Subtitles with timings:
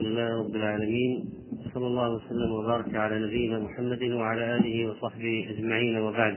[0.00, 1.24] لله رب العالمين
[1.74, 6.36] صلى الله وسلم وبارك على نبينا محمد وعلى آله وصحبه أجمعين وبعد.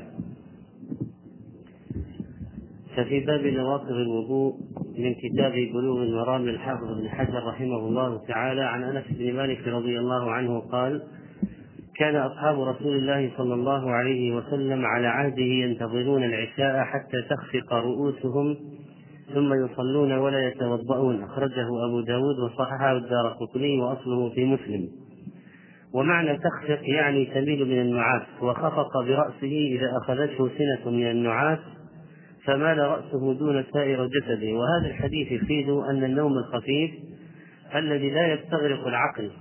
[2.95, 4.53] ففي باب نواقض الوضوء
[4.97, 9.99] من كتاب بلوغ المرام للحافظ بن حجر رحمه الله تعالى عن أنس بن مالك رضي
[9.99, 11.03] الله عنه قال
[11.95, 18.57] كان أصحاب رسول الله صلى الله عليه وسلم على عهده ينتظرون العشاء حتى تخفق رؤوسهم
[19.33, 21.23] ثم يصلون ولا يتوضؤون.
[21.23, 24.89] أخرجه أبو داود وصححه الدار قطني وأصله في مسلم.
[25.93, 31.59] ومعنى تخفق يعني تميل من النعاس وخفق برأسه إذا أخذته سنة من النعاس
[32.45, 34.53] فمال رأسه دون سائر جسده.
[34.53, 36.91] وهذا الحديث يفيد أن النوم الخفيف
[37.75, 39.31] الذي لا يستغرق العقل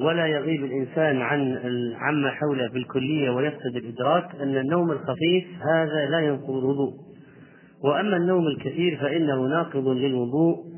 [0.00, 1.58] ولا يغيب الإنسان عن
[1.96, 7.09] عما حوله بالكلية ويفقد الإدراك أن النوم الخفيف هذا لا ينقض الوضوء.
[7.84, 10.70] وأما النوم الكثير فإنه ناقض للوضوء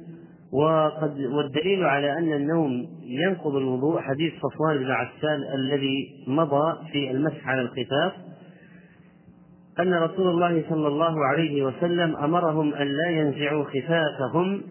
[0.53, 7.49] وقد والدليل على أن النوم ينقض الوضوء حديث صفوان بن عسال الذي مضى في المسح
[7.49, 8.13] على الخفاف
[9.81, 14.63] أن رسول الله صلى الله عليه وسلم أمرهم أن لا ينزعوا خفافهم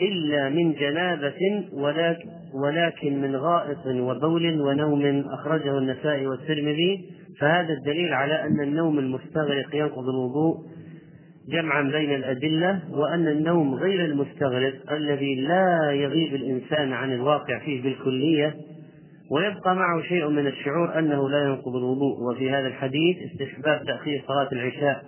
[0.00, 7.04] إلا من جنابة ولكن, ولكن من غائط وبول ونوم أخرجه النسائي والترمذي
[7.40, 10.56] فهذا الدليل على أن النوم المستغرق ينقض الوضوء
[11.52, 18.54] جمعا بين الأدلة وأن النوم غير المستغرق الذي لا يغيب الإنسان عن الواقع فيه بالكلية
[19.30, 22.20] ويبقى معه شيء من الشعور أنه لا ينقض الوضوء.
[22.30, 25.04] وفي هذا الحديث استحباب تأخير صلاة العشاء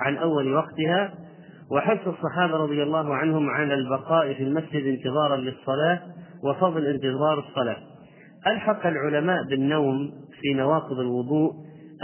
[0.00, 1.14] عن أول وقتها
[1.70, 6.00] وحث الصحابة رضي الله عنهم على البقاء في المسجد انتظارا للصلاة
[6.44, 7.76] وفضل انتظار الصلاة.
[8.46, 11.52] ألحق العلماء بالنوم في نواقض الوضوء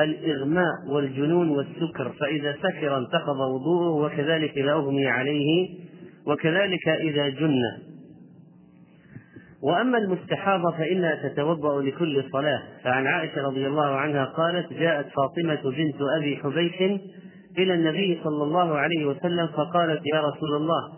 [0.00, 5.68] الإغماء والجنون والسكر فإذا سكر انتقض وضوءه وكذلك إذا أغمي عليه
[6.26, 7.62] وكذلك إذا جن.
[9.62, 12.62] وأما المستحاضة فإنها تتوضأ لكل صلاة.
[12.84, 17.00] فعن عائشة رضي الله عنها قالت جاءت فاطمة بنت أبي حبيش
[17.58, 20.92] إلى النبي صلى الله عليه وسلم فقالت يا رسول الله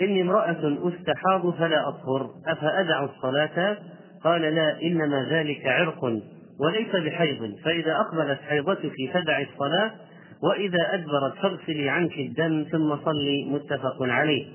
[0.00, 3.76] إني امرأة أستحاض فلا أطهر أفأدع الصلاة؟
[4.24, 6.04] قال لا إنما ذلك عرق.
[6.60, 9.92] وليس بحيض فإذا أقبلت حيضتك فدعي الصلاة
[10.42, 14.46] وإذا أدبرت فاغسلي عنك الدم ثم صلي متفق عليه.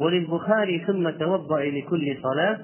[0.00, 2.58] وللبخاري ثم توضئي لكل صلاة.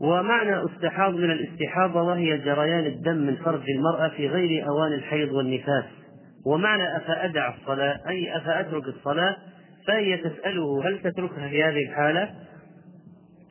[0.00, 5.84] ومعنى استحاض من الاستحاضة وهي جريان الدم من فرج المرأة في غير أوان الحيض والنفاس.
[6.46, 9.36] ومعنى أفأدع الصلاة أي أفأترك الصلاة
[9.86, 12.30] فهي تسأله هل تتركها في هذه الحالة؟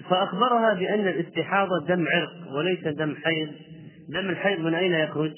[0.09, 3.49] فأخبرها بأن الاستحاضة دم عرق وليس دم حيض.
[4.09, 5.33] دم الحيض من أين يخرج؟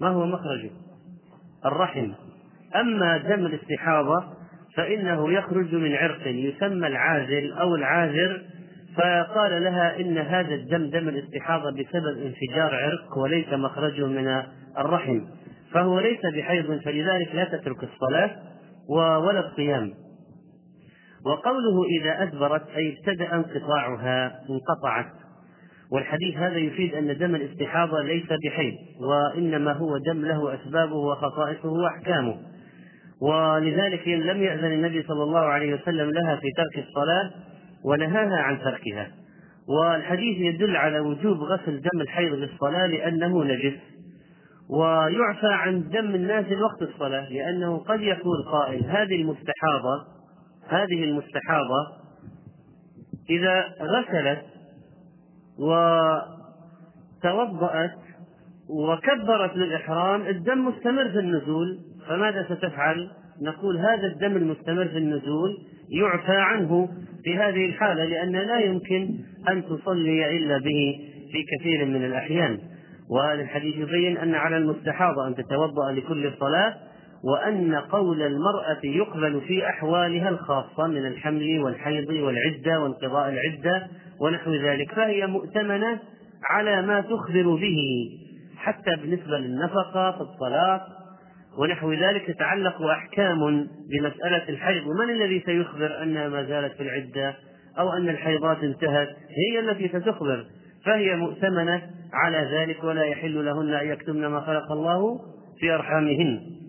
[0.00, 0.70] ما هو مخرجه؟
[1.66, 2.12] الرحم.
[2.76, 4.24] أما دم الاستحاضة
[4.76, 8.42] فإنه يخرج من عرق يسمى العازل أو العاذر
[8.96, 14.42] فقال لها إن هذا الدم دم الاستحاضة بسبب انفجار عرق وليس مخرجه من
[14.78, 15.20] الرحم.
[15.72, 18.36] فهو ليس بحيض فلذلك لا تترك الصلاة
[19.26, 19.92] ولا الصيام.
[21.26, 25.19] وقوله إذا أدبرت أي ابتدأ انقطاعها انقطعت.
[25.92, 32.36] والحديث هذا يفيد أن دم الاستحاضة ليس بحيض وإنما هو دم له أسبابه وخصائصه وأحكامه.
[33.22, 37.30] ولذلك لم يأذن النبي صلى الله عليه وسلم لها في ترك الصلاة
[37.84, 39.08] ونهاها عن تركها.
[39.68, 43.74] والحديث يدل على وجوب غسل دم الحيض للصلاة لأنه نجس.
[44.70, 50.04] ويعفى عن دم النازل وقت الصلاة لأنه قد يقول قائل هذه المستحاضة
[50.68, 51.86] هذه المستحاضة
[53.30, 54.44] إذا غسلت
[57.20, 57.98] وتوضأت
[58.68, 61.78] وكبرت للإحرام الدم مستمر في النزول
[62.08, 63.10] فماذا ستفعل؟
[63.42, 65.58] نقول هذا الدم المستمر في النزول
[65.90, 66.88] يعفى عنه
[67.24, 71.00] في هذه الحالة لأن لا يمكن أن تصلي إلا به
[71.32, 72.58] في كثير من الأحيان
[73.10, 76.74] وهذا الحديث يبين أن على المستحاضة أن تتوضأ لكل صلاة
[77.24, 83.86] وأن قول المرأة يقبل في أحوالها الخاصة من الحمل والحيض والعدة وانقضاء العدة
[84.20, 86.00] ونحو ذلك فهي مؤتمنة
[86.50, 87.78] على ما تخبر به
[88.56, 90.82] حتى بالنسبة للنفقة في الطلاق
[91.58, 94.86] ونحو ذلك تتعلق أحكام بمسألة الحيض.
[94.86, 97.34] ومن الذي سيخبر أنها ما زالت في العدة
[97.78, 100.44] أو أن الحيضات انتهت؟ هي التي ستخبر.
[100.86, 101.82] فهي مؤتمنة
[102.12, 105.20] على ذلك ولا يحل لهن أن يكتمن ما خلق الله
[105.60, 106.59] في أرحامهن.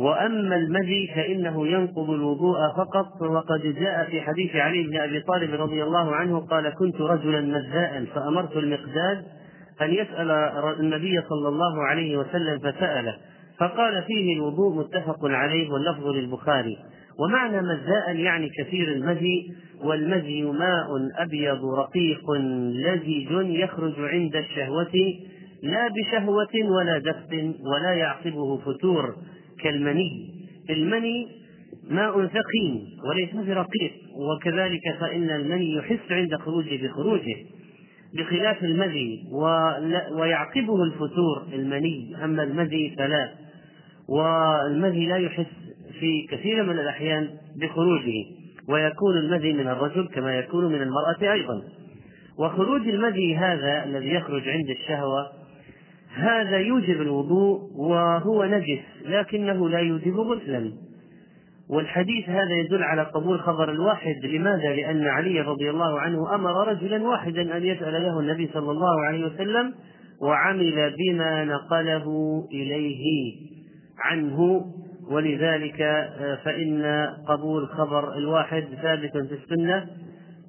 [0.00, 5.82] وأما المذي فإنه ينقض الوضوء فقط وقد جاء في حديث علي بن أبي طالب رضي
[5.82, 9.24] الله عنه قال كنت رجلا مذاء فأمرت المقداد
[9.82, 10.30] أن يسأل
[10.80, 13.16] النبي صلى الله عليه وسلم فسأله
[13.58, 16.76] فقال فيه الوضوء متفق عليه واللفظ للبخاري
[17.18, 19.42] ومعنى مزاء يعني كثير المزي
[19.84, 20.86] والمزي ماء
[21.18, 22.30] أبيض رقيق
[22.86, 23.30] لزج
[23.60, 24.92] يخرج عند الشهوة
[25.62, 29.14] لا بشهوة ولا دفء ولا يعقبه فتور
[29.62, 30.30] كالمني.
[30.70, 31.26] المني
[31.90, 37.36] ماء ثقيل وليس برقيق وكذلك فإن المني يحس عند خروجه بخروجه
[38.14, 39.24] بخلاف المذي
[40.12, 42.24] ويعقبه الفتور المني.
[42.24, 43.30] أما المذي فلا
[44.08, 45.46] والمذي لا يحس
[46.00, 48.24] في كثير من الأحيان بخروجه
[48.68, 51.62] ويكون المذي من الرجل كما يكون من المرأة أيضا.
[52.38, 55.39] وخروج المذي هذا الذي يخرج عند الشهوة
[56.14, 60.72] هذا يوجب الوضوء وهو نجس لكنه لا يوجب غسلا.
[61.70, 64.14] والحديث هذا يدل على قبول خبر الواحد.
[64.24, 69.00] لماذا؟ لأن علي رضي الله عنه أمر رجلا واحدا أن يسأل له النبي صلى الله
[69.00, 69.74] عليه وسلم
[70.22, 72.06] وعمل بما نقله
[72.52, 73.34] إليه
[73.98, 74.66] عنه.
[75.10, 79.86] ولذلك آه، فإن قبول خبر الواحد ثابت في السنة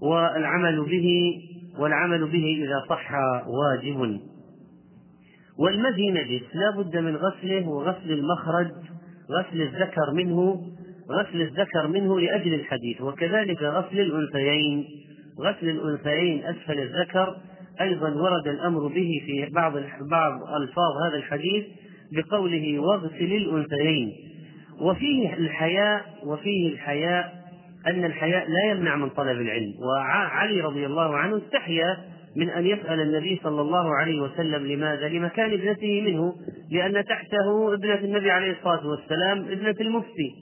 [0.01, 1.33] والعمل به
[1.79, 3.11] والعمل به إذا صح
[3.47, 4.30] واجب.
[5.61, 8.67] والمذي نجس لا بد من غسله وغسل المخرج
[9.31, 10.61] غسل الذكر منه
[11.11, 14.85] غسل الذكر منه لأجل الحديث وكذلك غسل الأنثيين.
[15.39, 17.35] غسل الأنثيين أسفل الذكر.
[17.81, 19.73] أيضا ورد الأمر به في بعض
[20.11, 21.65] بعض ألفاظ هذا الحديث
[22.11, 24.11] بقوله واغسل الأنثيين.
[24.81, 27.41] وفيه الحياء وفيه الحياء
[27.87, 29.73] أن الحياء لا يمنع من طلب العلم.
[29.79, 31.97] وعلي رضي الله عنه استحيا
[32.35, 36.35] من أن يسأل النبي صلى الله عليه وسلم لماذا؟ لمكان ابنته منه
[36.71, 40.35] لأن تحته ابنة النبي عليه الصلاة والسلام ابنة المفتي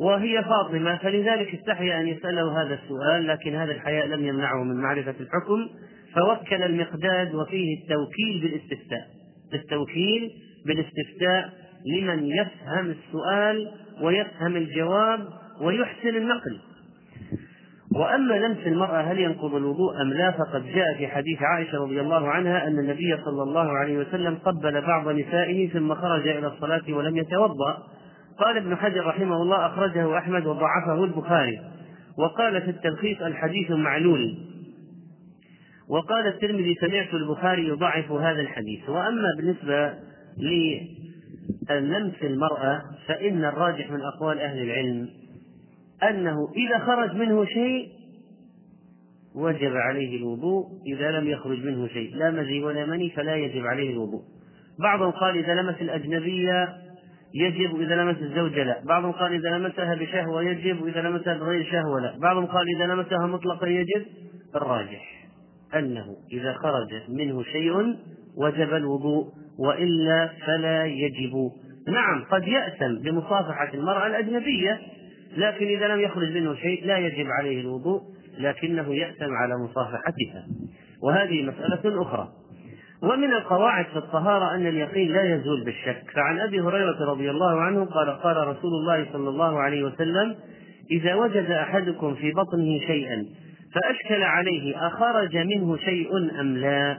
[0.00, 5.14] وهي فاطمة فلذلك استحيا أن يسأله هذا السؤال لكن هذا الحياء لم يمنعه من معرفة
[5.20, 5.68] الحكم
[6.14, 9.08] فوكل المقداد وفيه التوكيل بالاستفتاء
[9.54, 10.30] التوكيل
[10.66, 11.52] بالاستفتاء
[11.86, 13.70] لمن يفهم السؤال
[14.02, 15.28] ويفهم الجواب
[15.60, 16.58] ويحسن النقل
[17.94, 22.28] وأما لمس المرأة هل ينقض الوضوء أم لا فقد جاء في حديث عائشة رضي الله
[22.28, 27.16] عنها أن النبي صلى الله عليه وسلم قبل بعض نسائه ثم خرج إلى الصلاة ولم
[27.16, 27.82] يتوضأ.
[28.38, 31.60] قال ابن حجر رحمه الله أخرجه أحمد وضعفه البخاري.
[32.18, 34.36] وقال في التلخيص الحديث معلول.
[35.88, 38.88] وقال الترمذي سمعت البخاري يضعف هذا الحديث.
[38.88, 39.94] وأما بالنسبة
[41.70, 45.08] للمس المرأة فإن الراجح من أقوال أهل العلم
[46.02, 47.88] أنه إذا خرج منه شيء
[49.34, 50.64] وجب عليه الوضوء
[50.94, 52.14] إذا لم يخرج منه شيء.
[52.16, 54.22] لا مزي ولا مني فلا يجب عليه الوضوء.
[54.82, 56.68] بعضهم قال إذا لمس الأجنبية
[57.34, 58.82] يجب إذا لمس الزوجة لا.
[58.84, 62.18] بعضهم قال إذا لمسها بشهوة يجب وإذا لمسها بغير شهوة لا.
[62.18, 64.06] بعضهم قال إذا لمسها مطلقا يجب.
[64.56, 65.26] الراجح
[65.74, 67.96] أنه إذا خرج منه شيء
[68.36, 69.24] وجب الوضوء
[69.58, 71.50] وإلا فلا يجب.
[71.88, 74.80] نعم قد يأثم بمصافحة المرأة الأجنبية
[75.36, 78.00] لكن إذا لم يخرج منه شيء لا يجب عليه الوضوء
[78.38, 80.46] لكنه يأثم على مصافحتها.
[81.02, 82.28] وهذه مسألة أخرى.
[83.02, 86.02] ومن القواعد في الطهارة أن اليقين لا يزول بالشك.
[86.14, 90.36] فعن أبي هريرة رضي الله عنه قال قال رسول الله صلى الله عليه وسلم
[90.90, 93.26] إذا وجد أحدكم في بطنه شيئا
[93.74, 96.98] فأشكل عليه أخرج منه شيء أم لا؟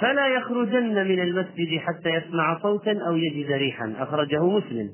[0.00, 3.94] فلا يخرجن من المسجد حتى يسمع صوتا أو يجد ريحا.
[3.98, 4.90] أخرجه مسلم.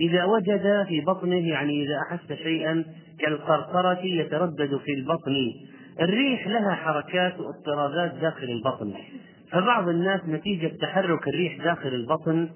[0.00, 2.84] إذا وجد في بطنه يعني إذا أحس شيئا
[3.20, 5.52] كالقرقرة يتردد في البطن.
[6.00, 8.92] الريح لها حركات واضطرابات داخل البطن.
[9.52, 12.48] فبعض الناس نتيجة تحرك الريح داخل البطن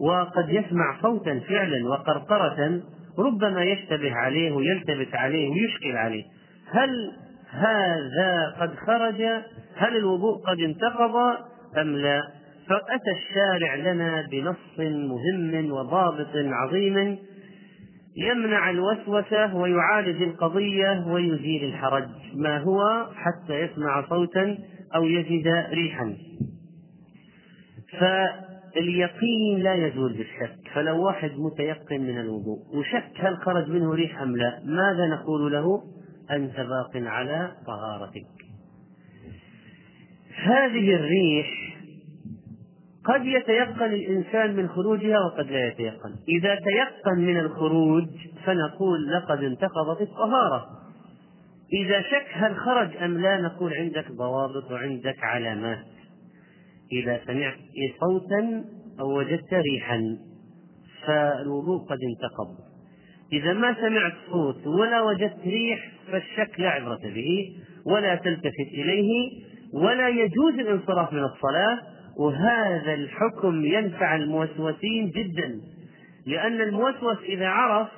[0.00, 2.80] وقد يسمع صوتا فعلا وقرقرة
[3.18, 6.24] ربما يشتبه عليه ويلتبس عليه ويشكل عليه.
[6.70, 7.12] هل
[7.50, 9.22] هذا قد خرج؟
[9.76, 11.16] هل الوضوء قد انتقض؟
[11.78, 12.39] أم لا؟
[12.70, 17.18] فأتى الشارع لنا بنص مهم وضابط عظيم
[18.16, 24.58] يمنع الوسوسة ويعالج القضية ويزيل الحرج ما هو حتى يسمع صوتا
[24.94, 26.16] أو يجد ريحا.
[27.98, 34.36] فاليقين لا يزول بالشك فلو واحد متيقن من الوضوء وشك هل خرج منه ريح أم
[34.36, 35.82] لا ماذا نقول له؟
[36.30, 38.26] أنت باق على طهارتك.
[40.44, 41.69] هذه الريح
[43.04, 46.14] قد يتيقن الإنسان من خروجها وقد لا يتيقن.
[46.28, 48.06] إذا تيقن من الخروج
[48.44, 50.66] فنقول لقد انتقضت الطهارة
[51.72, 55.84] إذا شك هل خرج أم لا نقول عندك ضوابط وعندك علامات.
[56.92, 57.58] إذا سمعت
[58.00, 58.64] صوتا
[59.00, 60.00] أو وجدت ريحا
[61.06, 62.70] فالوضوء قد انتقض.
[63.32, 69.30] إذا ما سمعت صوت ولا وجدت ريح فالشك لا عبرة به ولا تلتفت إليه
[69.74, 71.78] ولا يجوز الانصراف من الصلاة
[72.20, 75.60] وهذا الحكم ينفع الموسوسين جدا
[76.26, 77.88] لأن الموسوس إذا عرف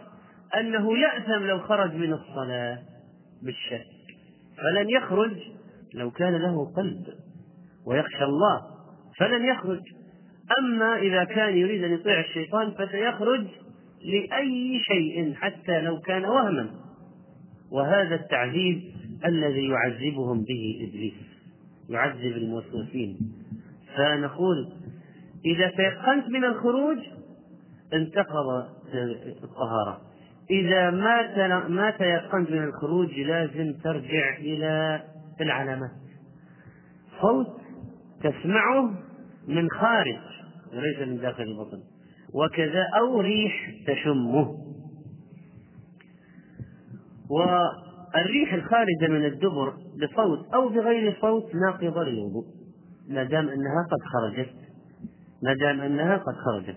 [0.61, 2.79] أنه يأثم لو خرج من الصلاة
[3.43, 3.87] بالشك
[4.57, 5.37] فلن يخرج
[5.95, 7.05] لو كان له قلب
[7.87, 8.61] ويخشى الله
[9.19, 9.81] فلن يخرج.
[10.59, 13.47] أما إذا كان يريد أن يطيع الشيطان فسيخرج
[14.05, 16.71] لأي شيء حتى لو كان وهما.
[17.73, 18.83] وهذا التعذيب
[19.25, 21.15] الذي يعذبهم به إبليس
[21.89, 23.42] يعذب الموسوسين.
[23.97, 24.73] فنقول
[25.45, 26.99] إذا تيقنت من الخروج
[27.93, 28.67] انتقض
[29.43, 30.01] الطهارة.
[30.51, 35.03] إذا ما ما تيقنت من الخروج لازم ترجع إلى
[35.41, 35.91] العلامات.
[37.21, 37.61] صوت
[38.21, 38.91] تسمعه
[39.49, 40.19] من خارج
[40.73, 41.83] وليس من داخل البطن.
[42.35, 44.73] وكذا أو ريح تشمه.
[47.31, 49.73] والريح الخارجة من الدبر
[50.03, 52.62] بصوت أو بغير صوت ناقضة للوضوء
[53.11, 54.51] ما دام أنها قد خرجت
[55.43, 56.77] ما دام أنها قد خرجت.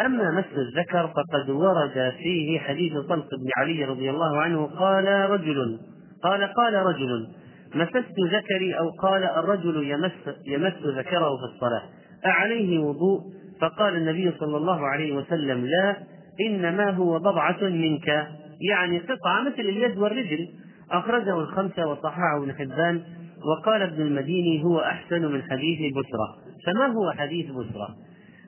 [0.00, 5.80] أما مس الذكر فقد ورد فيه حديث طلق بن علي رضي الله عنه قال رجل
[6.22, 7.28] قال قال رجل
[7.74, 11.82] مسست ذكري أو قال الرجل يمس يمس ذكره في الصلاة
[12.26, 13.20] أعليه وضوء؟
[13.60, 15.96] فقال النبي صلى الله عليه وسلم لا
[16.40, 18.08] إنما هو بضعة منك
[18.70, 20.48] يعني قطعة مثل اليد والرجل.
[20.90, 23.02] أخرجه الخمسة وصححه ابن حبان.
[23.50, 26.36] وقال ابن المديني هو أحسن من حديث بسرة.
[26.66, 27.88] فما هو حديث بسرة؟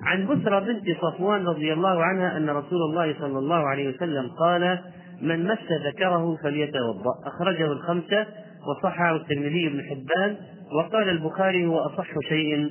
[0.03, 4.79] عن بسرة بنت صفوان رضي الله عنها أن رسول الله صلى الله عليه وسلم قال
[5.23, 7.15] من مس ذكره فليتوضأ.
[7.25, 8.27] أخرجه الخمسة
[8.69, 10.37] وصححه الترمذي بن حبان
[10.73, 12.71] وقال البخاري هو أصح شيء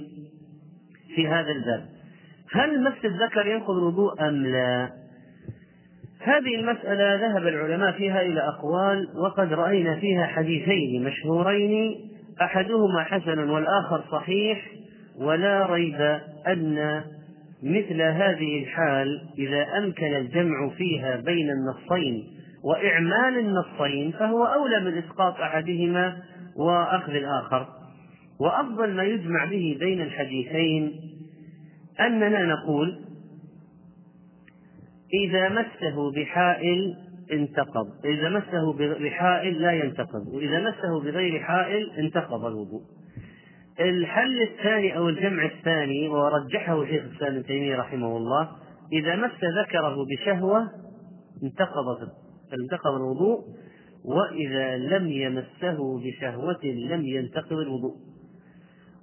[1.15, 1.85] في هذا الباب.
[2.51, 4.89] هل مس الذكر ينقض الوضوء أم لا؟
[6.25, 11.95] هذه المسألة ذهب العلماء فيها إلى أقوال وقد رأينا فيها حديثين مشهورين
[12.41, 14.71] أحدهما حسن والآخر صحيح
[15.17, 17.03] ولا ريب أن
[17.63, 22.27] مثل هذه الحال إذا أمكن الجمع فيها بين النصين
[22.63, 26.17] وإعمال النصين فهو أولى من إسقاط أحدهما
[26.55, 27.67] وأخذ الآخر.
[28.39, 30.93] وأفضل ما يجمع به بين الحديثين
[31.99, 32.99] أننا نقول
[35.13, 36.95] إذا مسه بحائل
[37.31, 38.05] انتقض.
[38.05, 40.27] إذا مسه بحائل لا ينتقض.
[40.27, 42.81] وإذا مسه بغير حائل انتقض الوضوء.
[43.79, 48.49] الحل الثاني أو الجمع الثاني ورجحه شيخ الإسلام ابن تيمية رحمه الله
[48.93, 50.69] إذا مس ذكره بشهوة
[51.43, 52.09] انتقض
[52.53, 53.39] انتقض الوضوء.
[54.05, 57.95] وإذا لم يمسه بشهوة لم ينتقض الوضوء.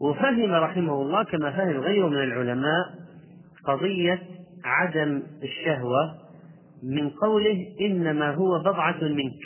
[0.00, 2.90] وفهم رحمه الله كما فهم غيره من العلماء
[3.64, 4.22] قضية
[4.64, 6.21] عدم الشهوة
[6.82, 9.40] من قوله إنما هو بضعة منك.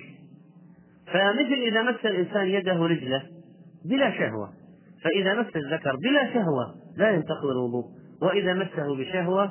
[1.07, 3.23] فمثل إذا مس الإنسان يده رجله
[3.85, 4.49] بلا شهوة
[5.05, 7.85] فإذا مس الذكر بلا شهوة لا ينتقض الوضوء.
[8.23, 9.51] وإذا مسه بشهوة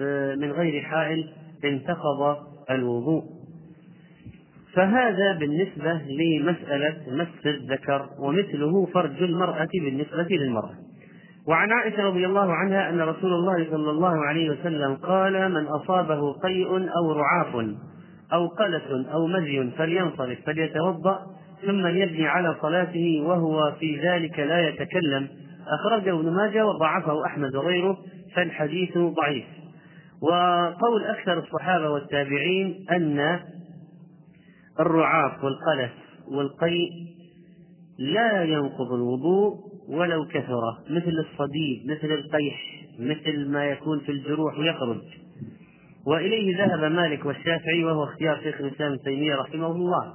[0.00, 1.28] آه، من غير حائل
[1.64, 2.36] انتقض
[2.70, 3.22] الوضوء.
[4.72, 10.81] فهذا بالنسبة لمسألة مس الذكر ومثله فرج المرأة بالنسبة للمرأة.
[11.48, 16.32] وعن عائشة رضي الله عنها أن رسول الله صلى الله عليه وسلم قال من أصابه
[16.32, 17.56] قيء أو رعاف
[18.32, 21.18] أو قلس أو مزي فلينصرف فليتوضأ
[21.66, 25.28] ثم يبني على صلاته وهو في ذلك لا يتكلم.
[25.80, 27.98] أخرجه ابن ماجه وضعفه أحمد وغيره
[28.34, 29.44] فالحديث ضعيف.
[30.22, 33.40] وقول أكثر الصحابة والتابعين أن
[34.80, 35.92] الرعاف والقلس
[36.28, 36.90] والقيء
[37.98, 40.60] لا ينقض الوضوء ولو كثر
[40.90, 45.02] مثل الصديد مثل القيح مثل ما يكون في الجروح يخرج.
[46.06, 50.14] وإليه ذهب مالك والشافعي وهو اختيار شيخ الإسلام ابن تيمية رحمه الله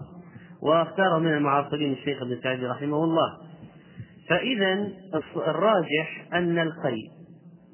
[0.61, 3.37] وأختاره من المعاصرين الشيخ ابن سعيد رحمه الله.
[4.29, 4.91] فإذا
[5.35, 7.07] الراجح أن القيء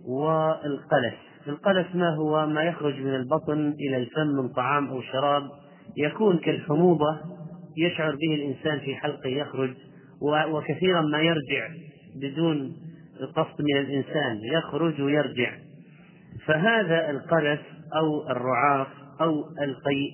[0.08, 5.44] والقلس القلس ما هو؟ ما يخرج من البطن إلى الفم من طعام أو شراب
[5.98, 7.20] يكون كالحموضة
[7.78, 9.74] يشعر به الإنسان في حلقه يخرج.
[10.24, 11.68] وكثيرا ما يرجع
[12.16, 12.74] بدون
[13.36, 15.52] قصد من الإنسان يخرج ويرجع.
[16.46, 17.60] فهذا القلس
[17.96, 18.88] أو الرعاف
[19.22, 20.12] أو القيء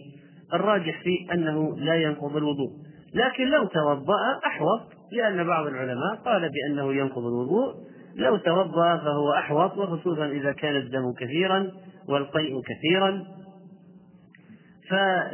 [0.53, 2.69] الراجح فيه أنه لا ينقض الوضوء.
[3.13, 7.73] لكن لو توضأ أحوط لأن بعض العلماء قال بأنه ينقض الوضوء.
[8.15, 11.71] لو توضأ فهو أحوط وخصوصا إذا كان الدم كثيرا
[12.09, 13.23] والقيء كثيرا.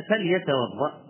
[0.10, 1.05] فليتوضأ.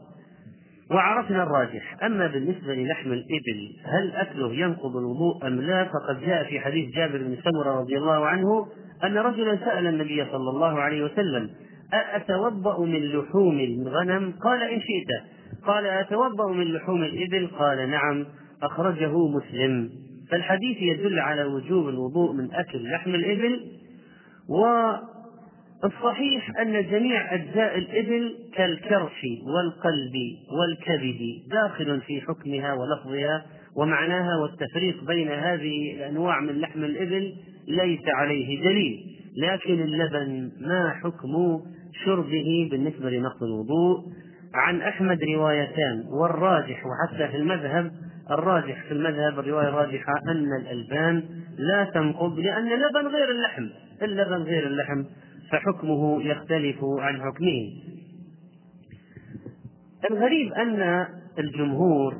[0.91, 2.03] وعرفنا الراجح.
[2.03, 7.17] أما بالنسبة للحم الإبل هل أكله ينقض الوضوء أم لا؟ فقد جاء في حديث جابر
[7.17, 8.67] بن سمرة رضي الله عنه
[9.03, 11.49] أن رجلا سأل النبي صلى الله عليه وسلم
[11.93, 15.23] أأتوضأ من لحوم الغنم؟ قال إن شئت.
[15.65, 18.25] قال أتوضأ من لحوم الإبل؟ قال نعم.
[18.63, 19.89] أخرجه مسلم.
[20.31, 23.61] فالحديث يدل على وجوب الوضوء من أكل لحم الإبل
[24.49, 24.65] و
[25.83, 30.13] الصحيح أن جميع أجزاء الإبل كالكرش والقلب
[30.59, 31.19] والكبد
[31.51, 37.33] داخل في حكمها ولفظها ومعناها والتفريق بين هذه الأنواع من لحم الإبل
[37.67, 41.59] ليس عليه دليل لكن اللبن ما حكم
[42.05, 44.03] شربه بالنسبة لنقض الوضوء؟
[44.53, 47.91] عن أحمد روايتان والراجح وحتى في المذهب
[48.31, 51.23] الراجح في المذهب الرواية الراجحة أن الألبان
[51.57, 53.67] لا تنقض لأن اللبن غير اللحم
[54.01, 55.03] اللبن غير اللحم.
[55.51, 57.71] فحكمه يختلف عن حكمه.
[60.11, 61.05] الغريب أن
[61.39, 62.15] الجمهور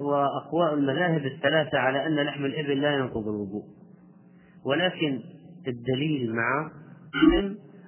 [0.00, 3.64] وأقواء المذاهب الثلاثة على أن لحم الإبل لا ينقض الوضوء
[4.64, 5.20] ولكن
[5.68, 6.70] الدليل مع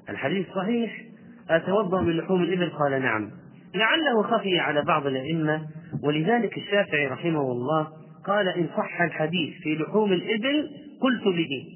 [0.08, 1.04] الحديث صحيح
[1.50, 3.30] أتوضأ من لحوم الإبل؟ قال نعم.
[3.74, 5.66] لعله خفي على بعض الأئمة
[6.02, 7.88] ولذلك الشافعي رحمه الله
[8.26, 11.66] قال إن صح الحديث في لحوم الإبل قلت به.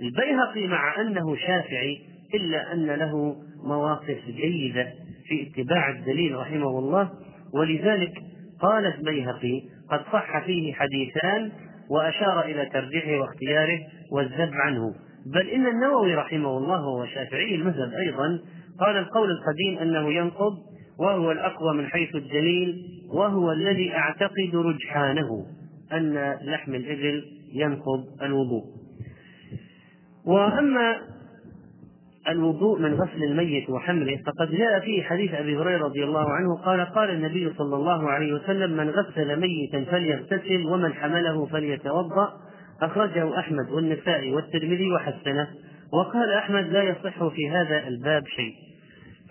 [0.00, 4.92] البيهقي مع أنه شافعي إلا أن له مواقف جيدة
[5.28, 7.10] في اتباع الدليل رحمه الله.
[7.54, 8.12] ولذلك
[8.60, 11.52] قال البيهقي قد صح فيه حديثان
[11.90, 13.78] وأشار إلى ترجيحه واختياره
[14.12, 14.94] والذب عنه.
[15.26, 18.40] بل إن النووي رحمه الله وهو شافعي المذهب أيضا
[18.80, 20.52] قال القول القديم أنه ينقض
[20.98, 25.46] وهو الأقوى من حيث الدليل وهو الذي أعتقد رجحانه
[25.92, 28.64] أن لحم الإبل ينقض الوضوء.
[30.26, 30.96] وأما
[32.28, 34.16] الوضوء من غسل الميت وحمله.
[34.26, 38.32] فقد جاء فيه حديث أبي هريرة رضي الله عنه قال قال النبي صلى الله عليه
[38.32, 42.32] وسلم من غسل ميتا فليغتسل ومن حمله فليتوضأ
[42.82, 45.48] أخرجه أحمد والنسائي والترمذي وحسنه.
[45.92, 48.54] وقال أحمد لا يصح في هذا الباب شيء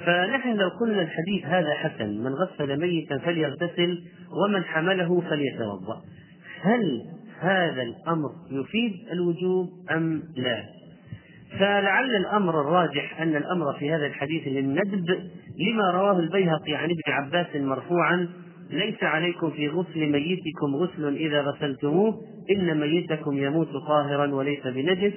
[0.06, 4.04] فنحن لو قلنا الحديث هذا حسن من غسل ميتا فليغتسل
[4.44, 6.02] ومن حمله فليتوضأ
[6.62, 7.02] هل
[7.40, 10.64] هذا الأمر يفيد الوجوب أم لا؟
[11.58, 17.56] فلعل الأمر الراجح أن الأمر في هذا الحديث للندب لما رواه البيهقي عن ابن عباس
[17.56, 18.30] مرفوعا
[18.70, 25.14] ليس عليكم في غسل ميتكم غسل إذا غسلتموه إن ميتكم يموت طاهرا وليس بنجس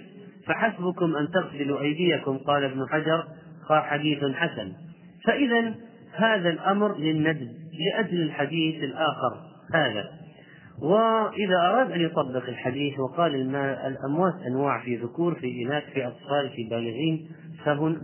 [0.46, 3.24] فحسبكم أن تغسلوا أيديكم قال ابن حجر
[3.70, 4.72] حديث حسن.
[5.24, 5.74] فاذا
[6.12, 9.37] هذا الأمر للندب لأجل الحديث الآخر
[9.74, 10.21] هذا.
[10.83, 16.68] وإذا أراد أن يطبق الحديث وقال الأموات أنواع في ذكور في إناث في أطفال في
[16.71, 17.29] بالغين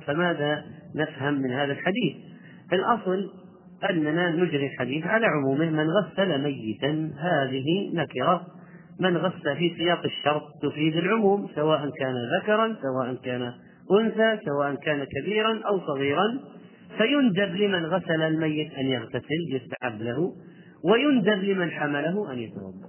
[0.07, 0.65] فماذا
[0.95, 2.17] نفهم من هذا الحديث؟
[2.73, 3.31] الأصل
[3.91, 8.47] أننا نجري الحديث على عمومه من غسل ميتا هذه نكرة
[9.01, 13.53] من غسل في سياق الشرط تفيد العموم سواء كان ذكرا سواء كان
[14.01, 16.41] أنثى سواء كان كبيرا أو صغيرا
[16.99, 20.33] فيندب لمن غسل الميت أن يغتسل يستحب له
[20.85, 22.89] ويندب لمن حمله أن يتوضأ.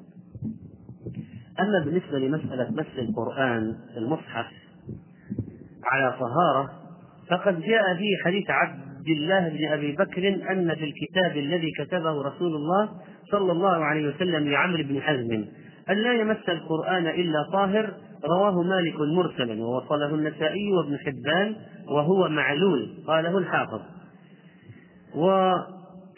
[1.59, 4.45] أما بالنسبة لمسألة مس القرآن المصحف
[5.91, 6.69] على طهارة
[7.29, 12.55] فقد جاء في حديث عبد الله بن أبي بكر أن في الكتاب الذي كتبه رسول
[12.55, 12.89] الله
[13.31, 15.45] صلى الله عليه وسلم لعمرو بن حزم
[15.89, 17.93] أن لا يمس القرآن إلا طاهر
[18.25, 21.55] رواه مالك مرسلا ووصله النسائي وابن حبان
[21.87, 23.81] وهو معلول قاله الحافظ.
[25.15, 25.51] و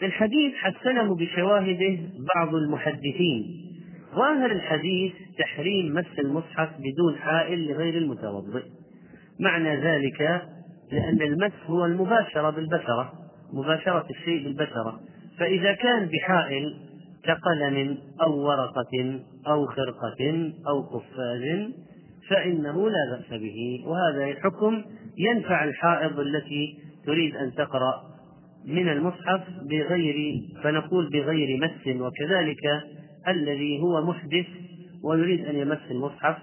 [0.02, 1.98] الحديث حسنه بشواهده
[2.34, 3.44] بعض المحدثين.
[4.14, 8.62] ظاهر الحديث تحريم مس المصحف بدون حائل لغير المتوضئ.
[9.40, 10.42] معنى ذلك
[10.92, 13.12] لأن المس هو المباشرة بالبشرة
[13.52, 15.00] مباشرة الشيء بالبشرة.
[15.38, 16.74] فإذا كان بحائل
[17.24, 21.72] كقلم أو ورقة أو خرقة أو قفاز
[22.28, 23.84] فإنه لا بأس به.
[23.86, 24.82] وهذا الحكم
[25.18, 28.11] ينفع الحائض التي تريد أن تقرأ
[28.66, 32.82] من المصحف بغير فنقول بغير مس وكذلك
[33.28, 34.46] الذي هو محدث
[35.04, 36.36] ويريد أن يمس المصحف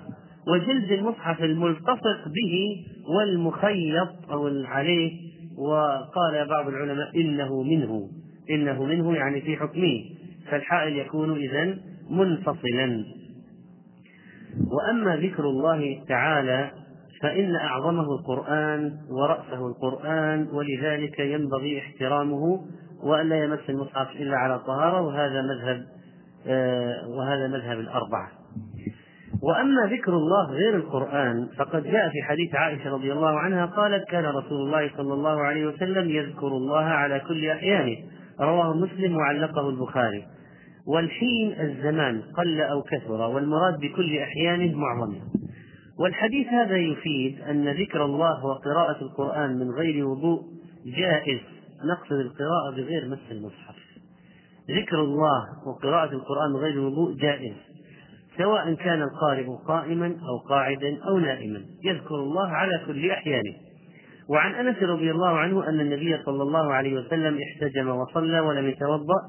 [0.47, 5.11] وجلد المصحف الملتصق به والمخيط أو عليه
[5.57, 8.09] وقال بعض العلماء إنه منه
[8.49, 10.03] إنه منه يعني في حكمه
[10.51, 11.77] فالحائل يكون إذا
[12.09, 13.05] منفصلا.
[14.71, 16.71] وأما ذكر الله تعالى
[17.21, 22.61] فإن أعظمه القرآن ورأسه القرآن ولذلك ينبغي احترامه
[23.03, 25.85] وأن لا يمس المصحف إلا على طهارة وهذا مذهب
[26.47, 28.27] آه، وهذا مذهب الأربعة.
[29.43, 34.25] وأما ذكر الله غير القرآن فقد جاء في حديث عائشة رضي الله عنها قالت كان
[34.25, 37.97] رسول الله صلى الله عليه وسلم يذكر الله على كل أحيانه.
[38.39, 40.25] رواه مسلم وعلقه البخاري.
[40.87, 45.21] والحين الزمان قل أو كثر والمراد بكل أحيانه معظمه
[45.99, 50.41] والحديث هذا يفيد أن ذكر الله وقراءة القرآن من غير وضوء
[50.85, 51.39] جائز.
[51.91, 53.75] نقصد القراءة بغير مس المصحف.
[54.71, 57.53] ذكر الله وقراءة القرآن من غير وضوء جائز.
[58.37, 61.61] سواء كان القارئ قائما أو قاعدا أو نائما.
[61.83, 63.53] يذكر الله على كل أحيانه
[64.29, 69.21] وعن أنس رضي الله عنه أن النبي صلى الله عليه وسلم احتجم وصلى ولم يتوضأ.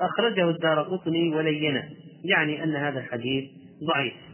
[0.00, 1.82] أخرجه الدار قطني ولينة.
[2.24, 3.44] يعني أن هذا الحديث
[3.84, 4.27] ضعيف.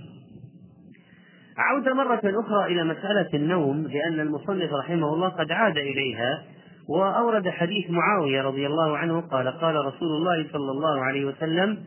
[1.58, 6.42] عودة مرة أخرى إلى مسألة النوم لأن المصنف رحمه الله قد عاد إليها
[6.88, 11.78] وأورد حديث معاوية رضي الله عنه قال قال رسول الله صلى الله عليه وسلم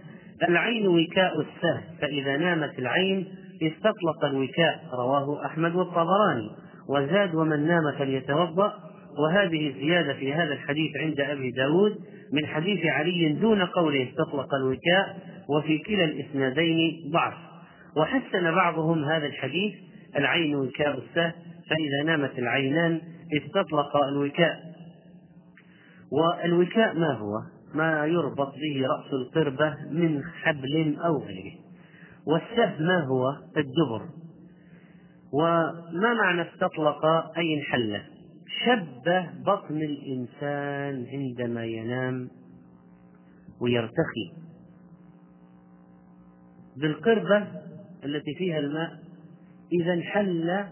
[0.49, 3.27] العين وكاء السهل فإذا نامت العين
[3.61, 4.83] استطلق الوكاء.
[4.93, 6.49] رواه أحمد والطبراني.
[6.89, 8.73] وزاد ومن نام فليتوضأ.
[9.19, 11.95] وهذه الزيادة في هذا الحديث عند أبي داود
[12.33, 15.17] من حديث علي دون قوله استطلق الوكاء
[15.49, 17.33] وفي كلا الإسنادين ضعف.
[17.97, 19.73] وحسن بعضهم هذا الحديث
[20.15, 21.33] العين وكاء السهل
[21.69, 23.01] فإذا نامت العينان
[23.37, 24.59] استطلق الوكاء.
[26.11, 27.41] والوكاء ما هو؟
[27.73, 31.55] ما يربط به رأس القربة من حبل أو غيره.
[32.27, 34.01] والسهم ما هو؟ الدبر.
[35.33, 37.05] وما معنى استطلق؟
[37.37, 38.01] أي انحل.
[38.65, 42.29] شبه بطن الإنسان عندما ينام
[43.61, 44.31] ويرتخي.
[46.77, 47.66] بالقربة
[48.05, 48.99] التي فيها الماء
[49.71, 50.65] إذا انحل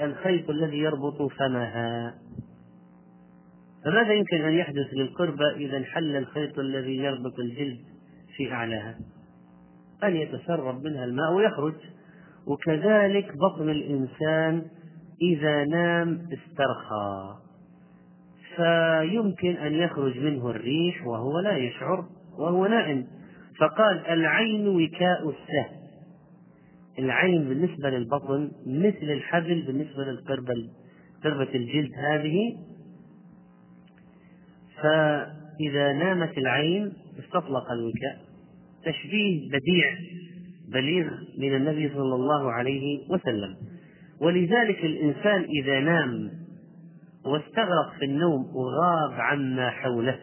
[0.00, 2.14] الخيط الذي يربط فمها.
[3.84, 7.80] فماذا يمكن أن يحدث للقربة إذا انحل الخيط الذي يربط الجلد
[8.36, 8.98] في أعلاها؟
[10.04, 11.74] أن يتسرب منها الماء ويخرج.
[12.46, 14.62] وكذلك بطن الإنسان
[15.22, 17.36] إذا نام استرخى.
[18.56, 22.04] فيمكن أن يخرج منه الريح وهو لا يشعر
[22.38, 23.06] وهو نائم.
[23.62, 25.82] فقال العين وكاء السهم.
[26.98, 30.54] العين بالنسبة للبطن مثل الحبل بالنسبة للقربة
[31.24, 32.56] قربة الجلد هذه.
[34.82, 38.18] فإذا نامت العين استطلق الوكاء.
[38.84, 39.96] تشبيه بديع
[40.68, 43.56] بليغ من النبي صلى الله عليه وسلم.
[44.20, 46.30] ولذلك الإنسان إذا نام
[47.26, 50.18] واستغرق في النوم وغاب عما حوله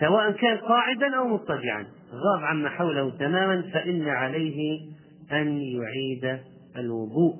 [0.00, 1.86] سواء كان قاعدا أو مضطجعا.
[2.12, 4.80] غاب عما حوله تماما فإن عليه
[5.32, 6.38] أن يعيد
[6.76, 7.34] الوضوء.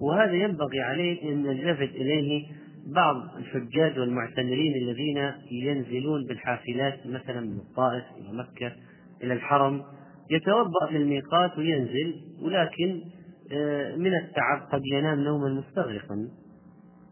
[0.00, 2.46] وهذا ينبغي عليه أن نلتفت إليه
[2.86, 8.72] بعض الحجاج والمعتمرين الذين ينزلون بالحافلات مثلا من الطائف إلى مكة
[9.22, 9.82] إلى الحرم
[10.30, 13.00] يتوضأ في الميقات وينزل ولكن
[13.52, 16.28] آه، من التعب قد ينام نوما مستغرقا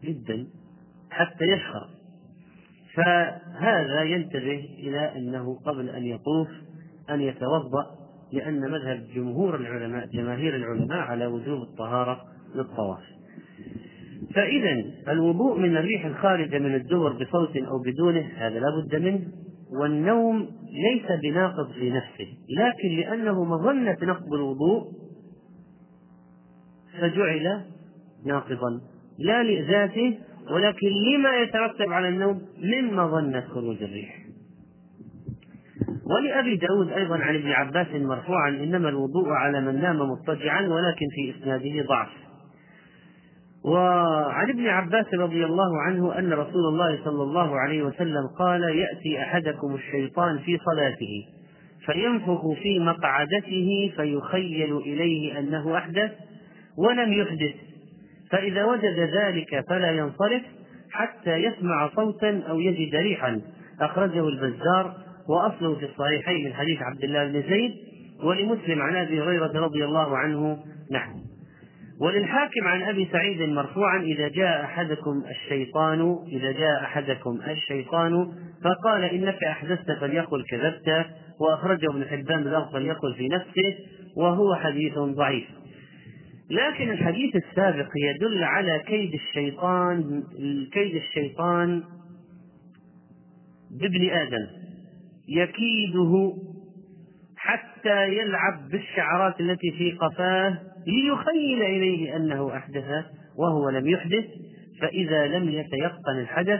[0.03, 0.47] جدا
[1.11, 1.89] حتى يشخر.
[2.95, 6.47] فهذا ينتبه إلى أنه قبل أن يطوف
[7.09, 7.85] أن يتوضأ
[8.33, 12.21] لأن مذهب جمهور العلماء جماهير العلماء على وجوب الطهارة
[12.55, 13.03] للطواف.
[14.35, 19.27] فإذا الوضوء من الريح الخارجة من الدبر بصوت أو بدونه هذا لا بد منه.
[19.79, 24.91] والنوم ليس بناقض في نفسه لكن لأنه مظنة نقض الوضوء
[26.99, 27.61] فجعل
[28.25, 28.81] ناقضا.
[29.19, 30.17] لا لذاته
[30.49, 34.15] ولكن لما يترتب على النوم من مظنة خروج الريح.
[36.05, 41.33] ولأبي داود أيضا عن ابن عباس مرفوعا إنما الوضوء على من نام مضطجعا ولكن في
[41.37, 42.09] إسناده ضعف.
[43.65, 49.21] وعن ابن عباس رضي الله عنه أن رسول الله صلى الله عليه وسلم قال يأتي
[49.21, 51.25] أحدكم الشيطان في صلاته
[51.85, 56.11] فينفخ في مقعدته فيخيل إليه أنه أحدث
[56.77, 57.55] ولم يحدث
[58.31, 60.41] فإذا وجد ذلك فلا ينصرف
[60.91, 63.41] حتى يسمع صوتا أو يجد ريحا.
[63.81, 64.95] أخرجه البزار
[65.29, 67.71] وأصله في الصحيحين من حديث عبد الله بن زيد
[68.23, 70.57] ولمسلم عن أبي هريرة رضي الله عنه.
[70.91, 71.11] نحو
[72.01, 78.31] وللحاكم عن أبي سعيد مرفوعا إذا جاء أحدكم الشيطان إذا جاء أحدكم الشيطان
[78.63, 81.05] فقال إنك أحدثت فليقل كذبت
[81.39, 83.75] وأخرجه ابن حبان بلفظ فليقل في نفسه
[84.17, 85.47] وهو حديث ضعيف.
[86.51, 90.23] لكن الحديث السابق يدل على كيد الشيطان
[90.73, 91.83] كيد الشيطان
[93.71, 94.47] بابن آدم.
[95.27, 96.33] يكيده
[97.37, 103.05] حتى يلعب بالشعرات التي في قفاه ليخيل إليه أنه أحدث
[103.37, 104.25] وهو لم يحدث.
[104.81, 106.59] فإذا لم يتيقن الحدث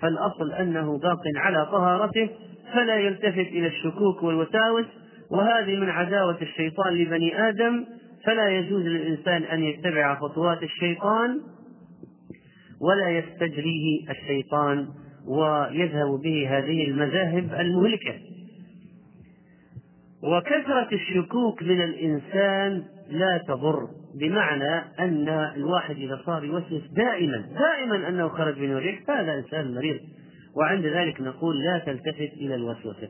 [0.00, 2.28] فالأصل أنه باق على طهارته
[2.74, 4.86] فلا يلتفت إلى الشكوك والوساوس.
[5.30, 7.84] وهذه من عداوة الشيطان لبني آدم
[8.26, 11.40] فلا يجوز للإنسان أن يتبع خطوات الشيطان
[12.80, 14.88] ولا يستجريه الشيطان
[15.26, 18.14] ويذهب به هذه المذاهب المهلكة.
[20.22, 23.88] وكثرة الشكوك من الإنسان لا تضر
[24.20, 30.00] بمعنى أن الواحد إذا صار يوسوس دائما دائما أنه خرج من الريح فهذا إنسان مريض.
[30.56, 33.08] وعند ذلك نقول لا تلتفت إلى الوسوسة.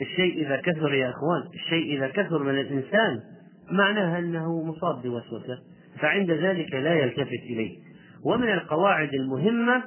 [0.00, 3.20] الشيء إذا كثر يا أخوان الشيء إذا كثر من الإنسان
[3.70, 5.58] معناها أنه مصاب بوسوسة
[6.00, 7.78] فعند ذلك لا يلتفت إليه.
[8.24, 9.82] ومن القواعد المهمة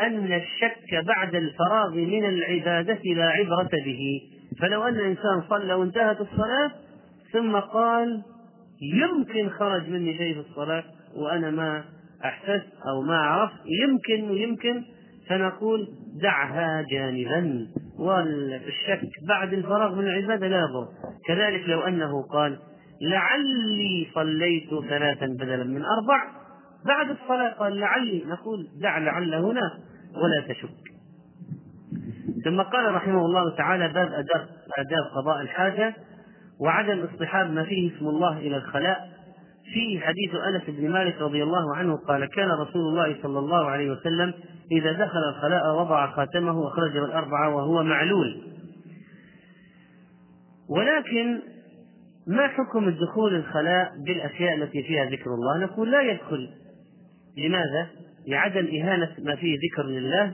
[0.00, 4.20] أن الشك بعد الفراغ من العبادة لا عبرة به.
[4.60, 6.70] فلو أن الإنسان صلى وانتهت الصلاة
[7.32, 8.22] ثم قال
[8.82, 10.84] يمكن خرج مني شيء في الصلاة
[11.16, 11.84] وأنا ما
[12.24, 14.82] أحسست أو ما عرفت يمكن ويمكن
[15.28, 15.88] فنقول
[16.22, 17.66] دعها جانبا.
[17.98, 20.88] والشك بعد الفراغ من العبادة لا يضر.
[21.26, 22.58] كذلك لو أنه قال
[23.02, 26.24] لعلي صليت ثلاثا بدلا من أربع.
[26.86, 29.78] بعد الصلاة قال لعلي نقول دع لعل هنا
[30.14, 30.92] ولا تشك.
[32.44, 35.94] ثم قال رحمه الله تعالى باب أداب آداب قضاء الحاجة
[36.60, 39.12] وعدم اصطحاب ما فيه اسم الله إلى الخلاء.
[39.74, 43.90] في حديث أنس بن مالك رضي الله عنه قال كان رسول الله صلى الله عليه
[43.90, 44.34] وسلم
[44.72, 48.42] إذا دخل الخلاء وضع خاتمه وأخرجه الأربعة وهو معلول.
[50.68, 51.40] ولكن
[52.26, 56.48] ما حكم الدخول الخلاء بالأشياء التي فيها ذكر الله؟ نقول لا يدخل.
[57.38, 57.90] لماذا؟
[58.26, 60.32] لعدم إهانة ما فيه ذكر لله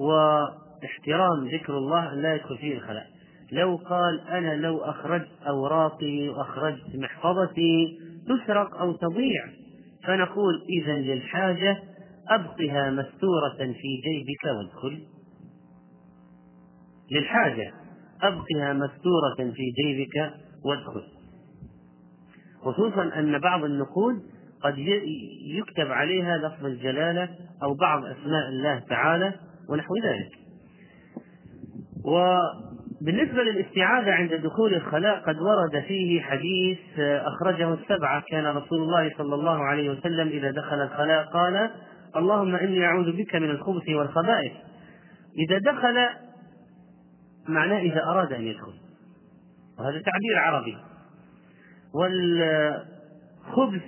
[0.00, 3.06] واحترام ذكر الله لا يدخل فيه الخلاء.
[3.52, 9.46] لو قال أنا لو أخرجت أوراقي وأخرجت محفظتي تسرق أو تضيع.
[10.04, 11.82] فنقول إذا للحاجة
[12.28, 15.02] أبقها مستورة في جيبك وادخل.
[17.10, 17.72] للحاجة
[18.22, 20.32] أبقها مستورة في جيبك
[20.64, 21.13] وادخل.
[22.64, 24.22] خصوصا أن بعض النقود
[24.62, 24.78] قد
[25.46, 27.28] يكتب عليها لفظ الجلالة
[27.62, 29.32] أو بعض أسماء الله تعالى
[29.68, 30.32] ونحو ذلك.
[32.04, 39.34] وبالنسبة للاستعاذة عند دخول الخلاء قد ورد فيه حديث أخرجه السبعة كان رسول الله صلى
[39.34, 41.70] الله عليه وسلم إذا دخل الخلاء قال
[42.16, 44.52] اللهم إني أعوذ بك من الخبث والخبائث.
[45.38, 45.96] إذا دخل
[47.48, 48.72] معناه إذا أراد أن يدخل.
[49.78, 50.76] وهذا تعبير عربي.
[51.94, 53.82] والخبث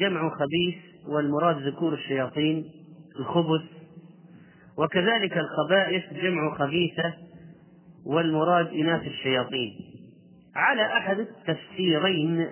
[0.00, 0.74] جمع خبيث
[1.08, 2.64] والمراد ذكور الشياطين
[3.20, 3.62] الخبث.
[4.78, 7.14] وكذلك الخبائث جمع خبيثة
[8.06, 9.70] والمراد إناث الشياطين.
[10.54, 12.46] على أحد التفسيرين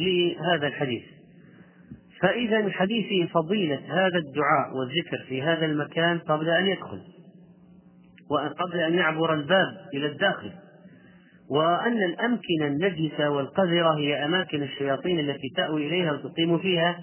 [0.00, 1.02] لهذا الحديث.
[2.20, 7.00] فإذا حديث فضيلة هذا الدعاء والذكر في هذا المكان قبل أن يدخل
[8.30, 10.52] وقبل أن يعبر الباب إلى الداخل.
[11.50, 17.00] وأن الأمكنة النجسة والقذرة هي أماكن الشياطين التي تأوي إليها وتقيم فيها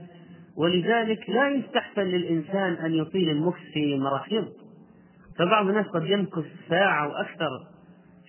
[0.57, 4.45] ولذلك لا يستحسن للإنسان أن يطيل المكث في مراحيض.
[5.39, 7.49] فبعض الناس قد يمكث ساعة وأكثر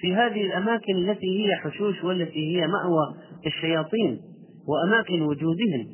[0.00, 3.14] في هذه الأماكن التي هي حشوش والتي هي مأوى
[3.46, 4.20] الشياطين
[4.68, 5.86] وأماكن وجودهم.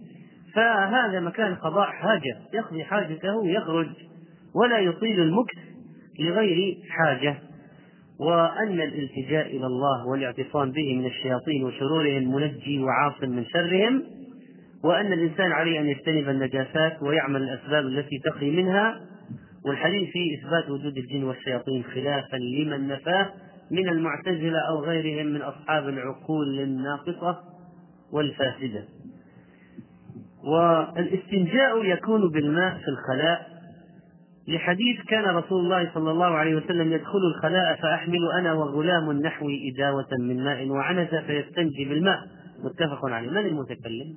[0.55, 3.89] فهذا مكان قضاء حاجة يقضي حاجته ويخرج
[4.55, 5.59] ولا يطيل المكث
[6.21, 7.39] لغير حاجة.
[8.21, 14.03] وأن الالتجاء إلى الله والاعتصام به من الشياطين وشرورهم منجي وعاصم من شرهم
[14.85, 19.01] وأن الإنسان عليه أن يجتنب النجاسات ويعمل الأسباب التي تقي منها
[19.67, 23.31] والحديث في إثبات وجود الجن والشياطين خلافا لمن نفاه
[23.71, 27.39] من المعتزلة أو غيرهم من أصحاب العقول الناقصة
[28.13, 28.85] والفاسدة.
[30.45, 33.52] والإستنجاء يكون بالماء في الخلاء
[34.49, 40.09] لحديث كان رسول الله صلى الله عليه وسلم يدخل الخلاء فأحمل أنا وغلام نحوي إداوة
[40.21, 42.19] من ماء وعنز فيستنجي بالماء
[42.65, 44.17] متفق عليه من المتكلم؟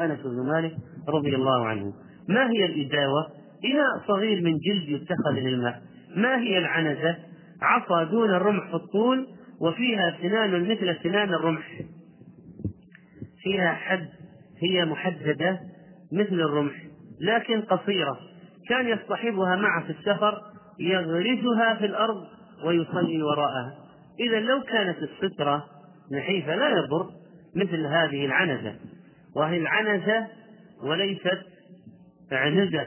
[0.00, 0.76] أنس بن مالك
[1.08, 1.92] رضي الله عنه
[2.28, 3.26] ما هي الإداوة؟
[3.64, 5.82] إناء صغير من جلد يتخذ للماء
[6.16, 7.16] ما هي العنزة؟
[7.62, 9.26] عصا دون الرمح في الطول
[9.60, 11.80] وفيها سنان مثل سنان الرمح
[13.42, 14.08] فيها حد
[14.62, 15.60] هي محددة
[16.12, 16.82] مثل الرمح
[17.20, 18.29] لكن قصيرة
[18.70, 20.42] كان يصطحبها معه في السفر
[20.78, 22.24] يغرزها في الأرض
[22.64, 23.74] ويصلي وراءها.
[24.20, 25.64] إذا لو كانت السترة
[26.12, 27.06] نحيفة لا يضر
[27.56, 28.74] مثل هذه العنزة.
[29.36, 30.26] وهي العنزة
[30.82, 31.40] وليست
[32.32, 32.86] عنزة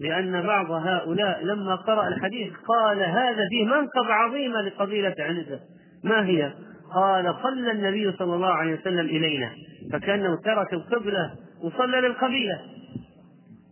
[0.00, 5.60] لأن بعض هؤلاء لما قرأ الحديث قال هذا فيه منقب عظيمة لقبيلة عنزة.
[6.04, 6.52] ما هي؟
[6.94, 9.50] قال صلى النبي صلى الله عليه وسلم إلينا
[9.92, 11.30] فكأنه ترك القبلة
[11.62, 12.77] وصلى للقبيلة.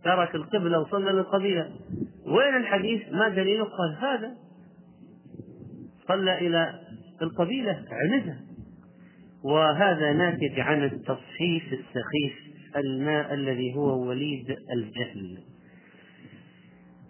[0.07, 1.69] ترك القبلة وصلى للقبيلة.
[2.25, 4.31] وين الحديث؟ ما دليله؟ قال هذا.
[6.07, 6.73] صلى إلى
[7.21, 8.35] القبيلة عنزة
[9.43, 12.33] وهذا ناتج عن التصحيف السخيف
[12.75, 15.37] الماء الذي هو وليد الجهل.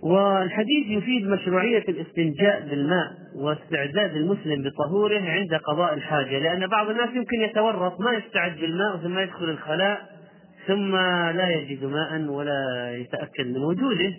[0.03, 7.41] والحديث يفيد مشروعية الاستنجاء بالماء واستعداد المسلم بطهوره عند قضاء الحاجة لأن بعض الناس يمكن
[7.41, 10.16] يتورط ما يستعد بالماء ثم يدخل الخلاء.
[10.67, 10.95] ثم
[11.37, 14.13] لا يجد ماء ولا يتأكد من وجوده.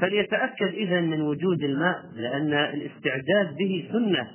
[0.00, 4.28] فليتأكد إذا من وجود الماء لأن الاستعداد به سنة.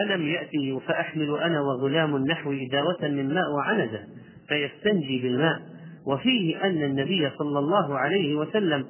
[0.00, 4.00] ألم يأتي فأحمل أنا وغلام نحوي إداوة من ماء وعنزة
[4.48, 5.60] فيستنجي بالماء.
[6.06, 8.84] وفيه أن النبي صلى الله عليه وسلم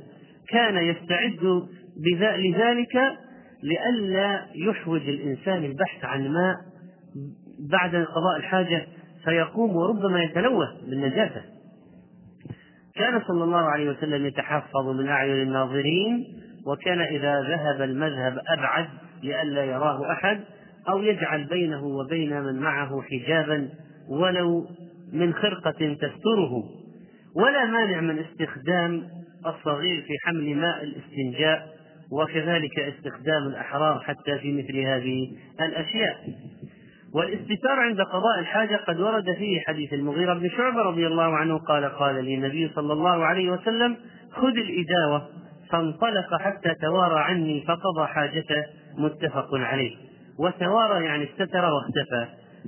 [0.49, 1.62] كان يستعد
[2.38, 2.97] لذلك
[3.62, 6.57] لئلا يحوج الإنسان البحث عن ماء
[7.71, 8.87] بعد قضاء الحاجة
[9.25, 11.52] فيقوم وربما يتلوث بالنجاسة.
[12.97, 16.25] كان صلى الله عليه وسلم يتحفظ من أعين الناظرين
[16.67, 18.89] وكان إذا ذهب المذهب أبعد
[19.23, 20.41] لئلا يراه أحد
[20.89, 23.69] أو يجعل بينه وبين من معه حجابا
[24.09, 24.67] ولو
[25.13, 26.65] من خرقة تستره.
[27.37, 29.03] ولا مانع من استخدام
[29.47, 31.69] الصغير في حمل ماء الاستنجاء
[32.13, 36.17] وكذلك استخدام الأحرار حتى في مثل هذه الأشياء.
[37.14, 41.85] والاستتار عند قضاء الحاجة قد ورد فيه حديث المغيرة بن شعبة رضي الله عنه قال
[41.85, 43.96] قال لي النبي صلى الله عليه وسلم
[44.31, 45.29] خذ الإداوة
[45.70, 48.64] فانطلق حتى توارى عني فقضى حاجته
[48.98, 49.96] متفق عليه.
[50.38, 52.27] وتوارى يعني استتر واختفى.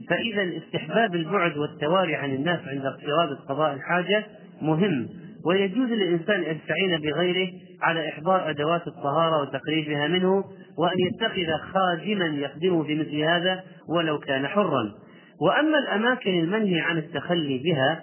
[0.09, 4.25] فإذا استحباب البعد والتواري عن الناس عند اقتراب قضاء الحاجة
[4.63, 5.09] مهم.
[5.47, 7.51] ويجوز للإنسان أن يستعين بغيره
[7.83, 10.45] على إحضار أدوات الطهارة وتقريبها منه
[10.79, 14.93] وأن يتخذ خادما يخدمه في مثل هذا ولو كان حرا.
[15.41, 18.03] وأما الأماكن المنهي عن التخلي بها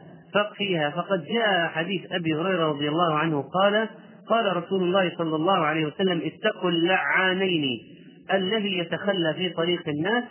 [0.58, 3.90] فيها فقد جاء حديث أبي هريرة رضي الله عنه قال
[4.28, 7.80] قال رسول الله صلى الله عليه وسلم اتقوا اللعانين
[8.34, 10.24] الذي يتخلى في طريق الناس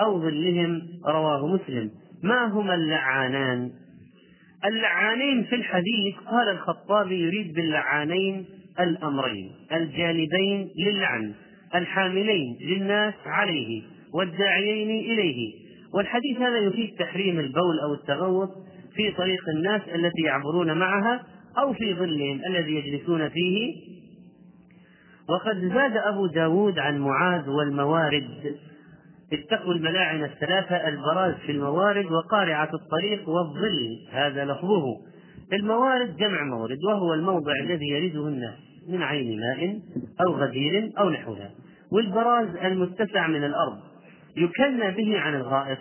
[0.00, 1.90] أو ظلهم رواه مسلم.
[2.22, 3.70] ما هما اللعانان؟
[4.64, 8.46] اللعانين في الحديث قال الخطابي يريد باللعانين
[8.80, 11.32] الأمرين الجانبين للعن
[11.74, 13.82] الحاملين للناس عليه
[14.14, 15.52] والداعيين إليه.
[15.94, 18.50] والحديث هذا يفيد تحريم البول أو التغوط
[18.94, 21.22] في طريق الناس التي يعبرون معها
[21.58, 23.74] أو في ظلهم الذي يجلسون فيه.
[25.28, 28.56] وقد زاد أبو داود عن معاذ والموارد.
[29.32, 34.96] اتقوا الملاعن الثلاثة البراز في الموارد وقارعة الطريق والظل هذا لفظه.
[35.52, 38.54] الموارد جمع مورد وهو الموضع الذي يرده الناس
[38.88, 39.80] من عين ماء
[40.26, 41.50] أو غدير أو نحوها.
[41.92, 43.78] والبراز المتسع من الأرض
[44.36, 45.78] يكنى به عن الغائط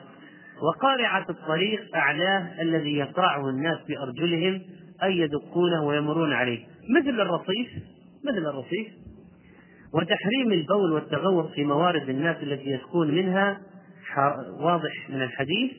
[0.62, 4.62] وقارعة الطريق أعلاه الذي يقرعه الناس بأرجلهم
[5.04, 6.60] أي يدقونه ويمرون عليه.
[7.00, 7.70] مثل الرصيف
[8.26, 8.88] مثل الرصيف.
[9.98, 13.60] وتحريم البول والتغوط في موارد الناس التي يسكون منها
[14.60, 15.72] واضح من الحديث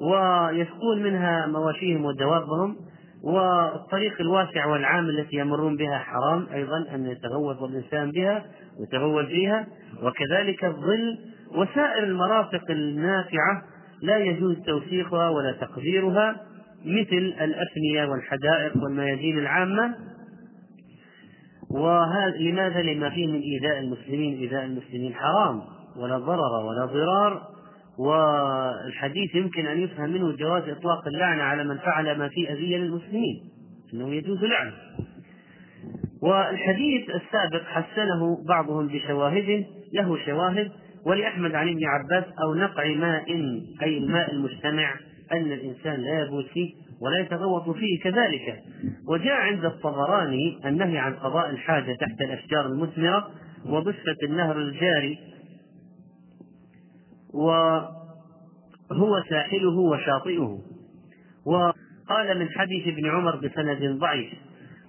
[0.00, 2.76] ويسكون منها مواشيهم ودوابهم
[3.22, 8.44] والطريق الواسع والعام التي يمرون بها حرام أيضا أن يتغوط الإنسان بها
[8.80, 9.66] ويتغوط فيها
[10.02, 11.18] وكذلك الظل
[11.54, 13.62] وسائر المرافق النافعة
[14.02, 16.36] لا يجوز توثيقها ولا تقديرها
[16.84, 19.94] مثل الأفنية والحدائق والميادين العامة
[21.70, 25.62] وهذا لماذا؟ لما فيه من إيذاء المسلمين إيذاء المسلمين حرام
[25.96, 27.42] ولا ضرر ولا ضرار
[27.98, 33.42] والحديث يمكن أن يفهم منه جواز إطلاق اللعنة على من فعل ما فيه أذية للمسلمين
[33.94, 34.72] أنه يجوز لعنة
[36.22, 40.70] والحديث السابق حسنه بعضهم بشواهده له شواهد
[41.06, 43.30] ولأحمد عن ابن عباس أو نقع ماء
[43.82, 44.94] أي الماء المجتمع
[45.32, 48.62] أن الإنسان لا يبول فيه ولا يتغوط فيه كذلك.
[49.08, 53.30] وجاء عند الطبراني النهي عن قضاء الحاجة تحت الأشجار المثمرة
[53.66, 55.18] وضفة النهر الجاري
[57.34, 60.58] وهو ساحله وشاطئه.
[61.46, 64.32] وقال من حديث ابن عمر بسند ضعيف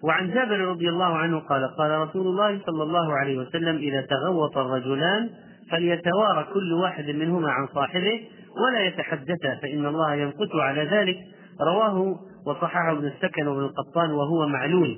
[0.03, 4.57] وعن جابر رضي الله عنه قال قال رسول الله صلى الله عليه وسلم إذا تغوط
[4.57, 5.29] الرجلان
[5.71, 8.21] فليتوارى كل واحد منهما عن صاحبه
[8.57, 11.17] ولا يتحدثا فإن الله ينقت على ذلك
[11.61, 14.97] رواه وصححه ابن السكن وابن القطان وهو معلول.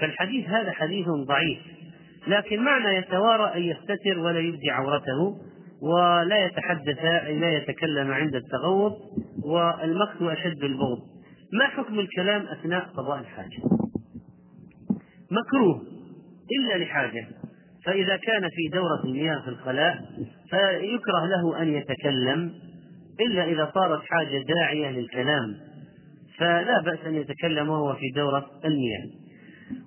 [0.00, 1.58] فالحديث هذا حديث ضعيف.
[2.26, 5.36] لكن معنى يتوارى أن يستتر ولا يبدي عورته
[5.82, 8.92] ولا يتحدث أي لا يتكلم عند التغوط
[9.44, 10.98] والمقت أشد البغض.
[11.52, 13.62] ما حكم الكلام أثناء قضاء الحاجة؟
[15.30, 15.82] مكروه
[16.58, 17.28] إلا لحاجة.
[17.86, 19.98] فإذا كان في دورة المياه في الخلاء
[20.50, 22.52] فيكره له أن يتكلم
[23.20, 25.67] إلا إذا صارت حاجة داعية للكلام.
[26.38, 29.06] فلا بأس أن يتكلم وهو في دورة المياه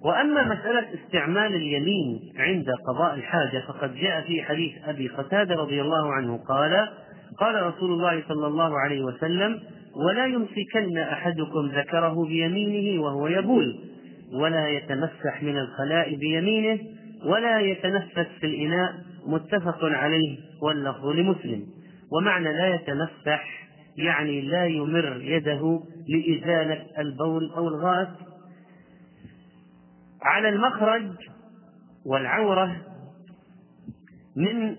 [0.06, 6.14] وأما مسألة استعمال اليمين عند قضاء الحاجة فقد جاء في حديث أبي قتادة رضي الله
[6.14, 6.88] عنه قال
[7.40, 9.60] قال رسول الله صلى الله عليه وسلم
[9.96, 13.80] ولا يمسكن أحدكم ذكره بيمينه وهو يبول
[14.34, 16.80] ولا يتمسح من الخلاء بيمينه
[17.26, 18.94] ولا يتنفس في الإناء
[19.28, 21.64] متفق عليه واللفظ لمسلم.
[22.12, 28.10] ومعنى لا يتمسح يعني لا يمر يده لإزالة البول أو الغائط
[30.22, 31.12] على المخرج
[32.06, 32.82] والعورة
[34.36, 34.76] من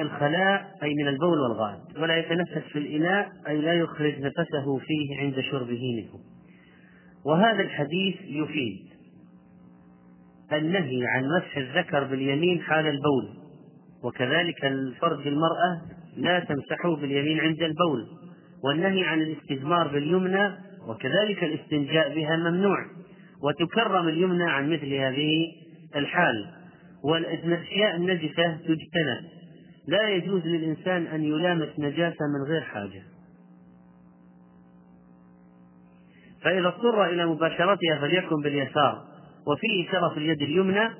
[0.00, 5.40] الخلاء أي من البول والغائط ولا يتنفس في الإناء أي لا يخرج نفسه فيه عند
[5.40, 6.20] شربه منه.
[7.24, 8.86] وهذا الحديث يفيد
[10.52, 13.28] النهي عن مسح الذكر باليمين حال البول
[14.02, 15.82] وكذلك الفرج المرأة
[16.16, 18.06] لا تمسحه باليمين عند البول
[18.64, 20.50] والنهي عن الاستجمار باليمنى
[20.88, 22.86] وكذلك الاستنجاء بها ممنوع
[23.42, 25.46] وتكرم اليمنى عن مثل هذه
[25.96, 26.46] الحال
[27.04, 29.36] والأشياء النجسة تجتنب
[29.88, 33.02] لا يجوز للإنسان أن يلامس نجاسة من غير حاجة.
[36.42, 39.04] فإذا اضطر إلى مباشرتها فليكن باليسار
[39.46, 40.90] وفيه شرف اليد اليمنى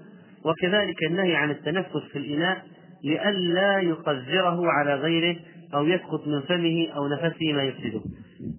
[0.45, 2.65] وكذلك النهي عن التنفس في الإناء
[3.05, 5.37] لئلا يقذره على غيره
[5.75, 8.01] أو يسقط من فمه أو نفسه ما يفسده.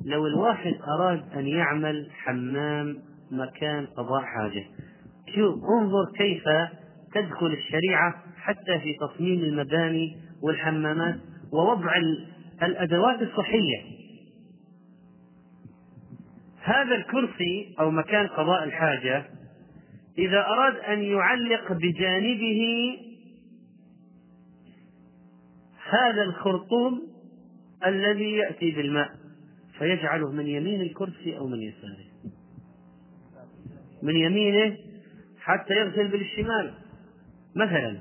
[0.06, 2.98] لو الواحد أراد أن يعمل حمام
[3.32, 4.64] مكان قضاء حاجة.
[5.36, 6.44] شوف انظر كيف
[7.14, 11.16] تدخل الشريعة حتى في تصميم المباني والحمامات
[11.54, 11.92] ووضع
[12.64, 13.98] الأدوات الصحية.
[16.64, 19.26] هذا الكرسي أو مكان قضاء الحاجة
[20.18, 22.62] إذا أراد أن يعلق بجانبه
[25.90, 27.02] هذا الخرطوم
[27.86, 29.10] الذي يأتي بالماء
[29.78, 32.08] فيجعله من يمين الكرسي أو من يساره.
[34.04, 34.78] من يمينه
[35.40, 36.74] حتى يغسل بالشمال
[37.56, 37.98] مثلا.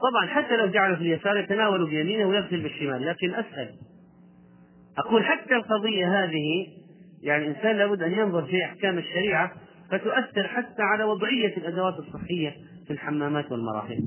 [0.00, 3.74] طبعا حتى لو جعله في اليسار يتناول بيمينه ويغسل بالشمال لكن أسهل.
[4.98, 6.66] أقول حتى القضية هذه
[7.22, 9.52] يعني الإنسان لابد أن ينظر في أحكام الشريعة
[9.90, 14.04] فتؤثر حتى على وضعية الأدوات الصحية في الحمامات والمراحل.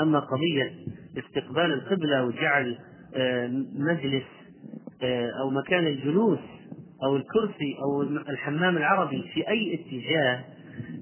[0.00, 0.72] أما قضية
[1.18, 2.78] استقبال القبلة وجعل
[3.16, 4.24] آه، مجلس
[5.02, 6.38] آه، أو مكان الجلوس
[7.04, 10.44] أو الكرسي أو الحمام العربي في أي اتجاه.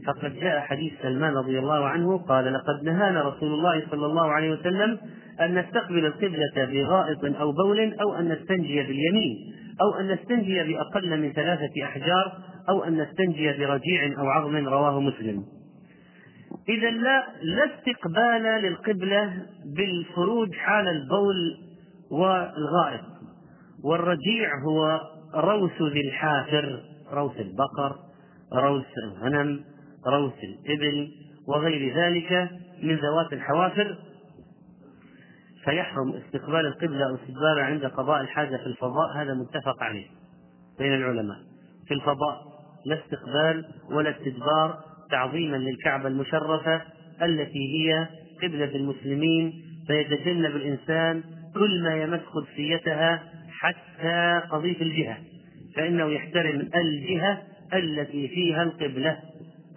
[0.06, 4.50] فقد جاء حديث سلمان رضي الله عنه قال لقد نهانا رسول الله صلى الله عليه
[4.50, 4.98] وسلم
[5.40, 11.32] أن نستقبل القبلة بغائط أو بول أو أن نستنجي باليمين أو أن نستنجي بأقل من
[11.32, 12.32] ثلاثة أحجار
[12.68, 15.44] أو أن نستنجي برجيع أو عظم رواه مسلم.
[16.68, 19.46] إذا لا لا استقبال للقبلة
[19.76, 21.56] بالفروج حال البول
[22.10, 23.04] والغائط.
[23.84, 25.00] والرجيع هو
[25.34, 26.80] روث ذي الحافر
[27.12, 27.96] روث البقر
[28.52, 29.64] روث الغنم
[30.06, 31.08] روث الإبل
[31.48, 32.50] وغير ذلك
[32.82, 33.98] من ذوات الحوافر.
[35.64, 40.06] فيحرم استقبال القبلة أو استدبارها عند قضاء الحاجة في الفضاء هذا متفق عليه
[40.78, 41.38] بين العلماء.
[41.88, 42.50] في الفضاء
[42.86, 46.82] لا استقبال ولا استدبار تعظيما للكعبة المشرفة
[47.22, 48.08] التي هي
[48.42, 49.52] قبلة المسلمين
[49.86, 51.22] فيتجنب الإنسان
[51.54, 55.18] كل ما يمس قدسيتها حتى قضية الجهة
[55.76, 57.42] فإنه يحترم الجهة
[57.74, 59.18] التي فيها القبلة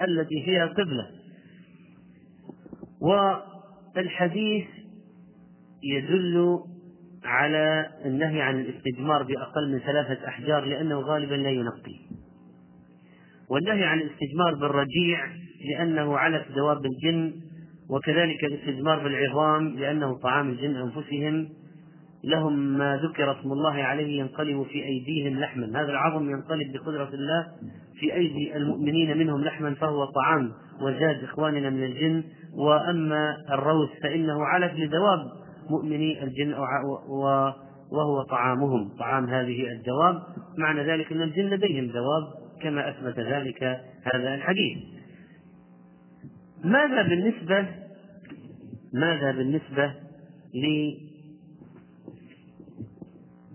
[0.01, 1.07] التي فيها القبلة.
[3.01, 4.65] والحديث
[5.84, 6.59] يدل
[7.23, 11.95] على النهي عن الاستجمار بأقل من ثلاثة أحجار لأنه غالبا لا ينقي.
[13.49, 15.19] والنهي عن الاستجمار بالرجيع
[15.69, 17.33] لأنه علف دواب الجن
[17.89, 21.49] وكذلك الاستجمار بالعظام لأنه طعام الجن أنفسهم.
[22.25, 25.65] لهم ما ذكر اسم الله عليه ينقلب في أيديهم لحما.
[25.81, 27.47] هذا العظم ينقلب بقدرة الله
[27.99, 32.23] في أيدي المؤمنين منهم لحما فهو طعام وزاد إخواننا من الجن.
[32.57, 35.19] وأما الروث فإنه علف لدواب
[35.69, 36.53] مؤمني الجن
[37.91, 40.23] وهو طعامهم طعام هذه الدواب.
[40.57, 43.64] معنى ذلك أن الجن لديهم دواب كما أثبت ذلك
[44.14, 44.78] هذا الحديث.
[46.64, 47.68] ماذا بالنسبة
[48.93, 49.93] ماذا بالنسبة
[50.53, 50.93] ل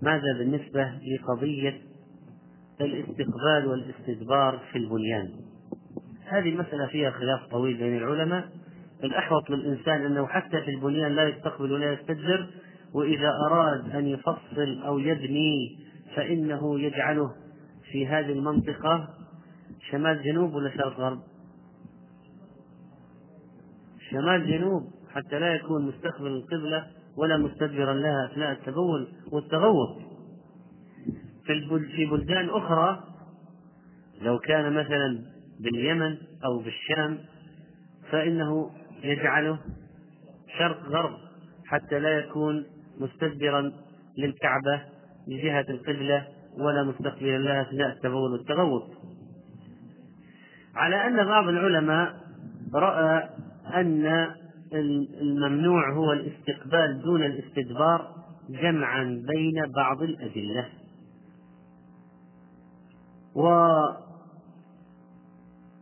[0.01, 1.81] ماذا بالنسبة لقضية
[2.81, 5.29] الاستقبال والاستدبار في البنيان؟
[6.25, 8.49] هذه المسألة فيها خلاف طويل بين العلماء.
[9.03, 12.47] الأحوط للإنسان أنه حتى في البنيان لا يستقبل ولا يستدبر
[12.93, 15.79] وإذا أراد أن يفصل أو يبني
[16.15, 17.31] فإنه يجعله
[17.91, 19.09] في هذه المنطقة
[19.91, 21.19] شمال جنوب ولا شرق غرب؟
[24.09, 24.83] شمال جنوب
[25.13, 26.87] حتى لا يكون مستقبل القبلة
[27.17, 29.97] ولا مستدبرا لها أثناء التبول والتغوط
[31.95, 33.03] في بلدان أخرى
[34.21, 35.23] لو كان مثلا
[35.59, 37.17] باليمن أو بالشام
[38.11, 38.71] فإنه
[39.03, 39.59] يجعله
[40.57, 41.17] شرق غرب
[41.65, 42.65] حتى لا يكون
[42.99, 43.71] مستدبرا
[44.17, 44.81] للكعبة
[45.27, 46.27] لجهة القبلة
[46.59, 48.83] ولا مستقبلا لها أثناء التبول والتغوط
[50.75, 52.15] على أن بعض العلماء
[52.73, 53.29] رأى
[53.75, 54.27] أن
[55.21, 58.15] الممنوع هو الاستقبال دون الاستدبار
[58.49, 60.69] جمعا بين بعض الأدلة.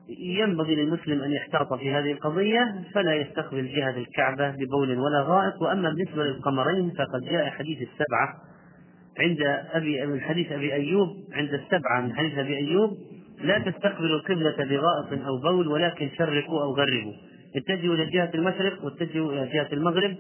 [0.08, 5.62] وينبغي للمسلم أن يحتاط في هذه القضية فلا يستقبل جهة الكعبة ببول ولا غائط.
[5.62, 8.42] وأما بالنسبة للقمرين فقد جاء حديث السبعة
[9.20, 9.42] عند
[9.72, 12.98] أبي من حديث أبي أيوب عند السبعة من حديث أبي أيوب
[13.42, 17.14] لا تستقبلوا القبلة بغائط أو بول ولكن شرقوا أو غربوا.
[17.56, 20.16] اتجهوا إلى جهة المشرق واتجهوا إلى جهة المغرب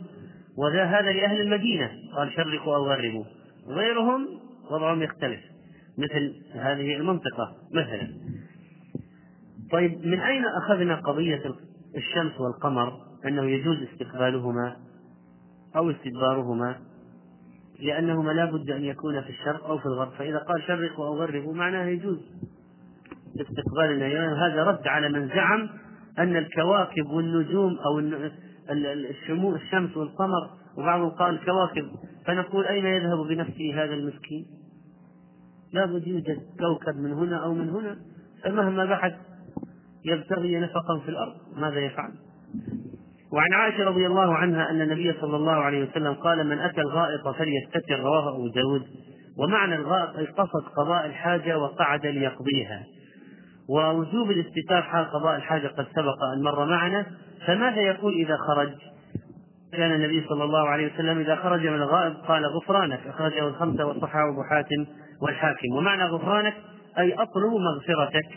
[0.58, 1.91] وذا هذا لأهل المدينة.
[2.16, 3.24] قال شرقوا أو غربوا.
[3.68, 4.28] غيرهم
[4.72, 5.39] وضعهم يختلف.
[5.98, 8.08] مثل هذه المنطقة مثلا.
[9.72, 11.41] طيب من أين أخذنا قضية
[11.98, 12.93] الشمس والقمر؟
[13.26, 14.76] أنه يجوز استقبالهما
[15.76, 16.86] أو استدبارهما.
[17.80, 20.11] لأنهما لا بد أن يكون في الشرق أو في الغرب.
[20.11, 22.19] فإذا قال شرقوا أو غربوا معناه يجوز
[23.41, 24.03] استقبال
[24.38, 25.69] هذا رد على من زعم
[26.19, 27.99] أن الكواكب والنجوم أو
[29.09, 31.91] الشموع الشمس والقمر وبعضهم قال الكواكب
[32.25, 34.45] فنقول أين يذهب بنفسه هذا المسكين؟
[35.73, 37.97] لابد يوجد كوكب من هنا أو من هنا
[38.43, 39.13] فمهما بحث
[40.05, 41.36] يبتغي نفقا في الأرض.
[41.55, 42.11] ماذا يفعل؟
[43.34, 47.28] وعن عائشة رضي الله عنها أن النبي صلى الله عليه وسلم قال من أتى الغائط
[47.28, 48.84] فليستتر رواه أبو داود.
[49.38, 52.84] ومعنى الغائط أي قصد قضاء الحاجة وقعد ليقضيها.
[53.69, 57.05] ووجوب الاستتار حال قضاء الحاجة قد سبق أن مر معنا.
[57.47, 58.69] فماذا يقول إذا خرج؟
[59.73, 62.99] كان النبي صلى الله عليه وسلم إذا خرج من الغائب قال غفرانك.
[63.07, 64.86] أخرجه الخمسة والصحابة أبو حاتم
[65.21, 65.75] والحاكم.
[65.78, 66.53] ومعنى غفرانك
[66.99, 68.30] أي أطلب مغفرتك.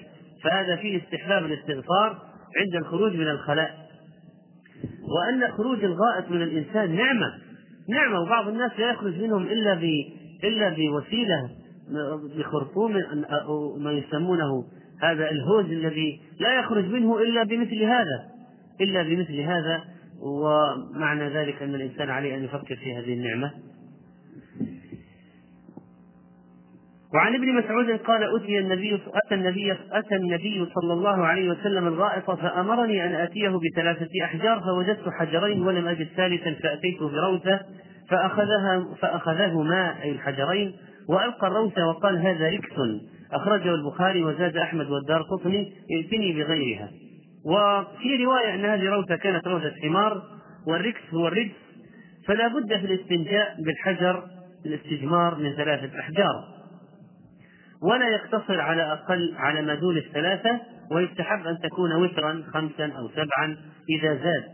[0.44, 2.18] فهذا فيه استحباب الاستغفار
[2.60, 3.89] عند الخروج من الخلاء.
[5.02, 7.32] وأن خروج الغائط من الإنسان نعمة
[7.88, 9.72] نعمة وبعض الناس لا يخرج منهم إلا
[10.44, 11.50] إلا بوسيلة
[12.38, 12.96] بخرطوم
[13.30, 14.64] أو ما يسمونه
[15.02, 18.24] هذا الهوز الذي لا يخرج منه إلا بمثل هذا
[18.80, 19.84] إلا بمثل هذا
[20.22, 23.52] ومعنى ذلك أن الإنسان عليه أن يفكر في هذه النعمة.
[27.14, 32.30] وعن ابن مسعود قال أتي النبي أتى النبي أتى النبي صلى الله عليه وسلم الغائط
[32.30, 37.60] فأمرني أن آتيه بثلاثة أحجار فوجدت حجرين ولم أجد ثالثا فأتيت بروثة
[38.10, 40.72] فأخذها فأخذهما أي الحجرين
[41.08, 43.02] وألقى الروثة وقال هذا ركس.
[43.32, 46.88] أخرجه البخاري وزاد أحمد والدار قطني ائتني بغيرها.
[47.44, 50.22] وفي رواية أن هذه روثة كانت روثة حمار
[50.66, 51.52] والركس هو الرجس.
[52.26, 54.22] فلا بد في الاستنجاء بالحجر
[54.66, 56.59] الاستجمار من ثلاثة أحجار.
[57.82, 60.60] ولا يقتصر على أقل على ما دون الثلاثة
[60.92, 63.56] ويستحب أن تكون وترا خمسا أو سبعا
[63.90, 64.44] إذا زاد.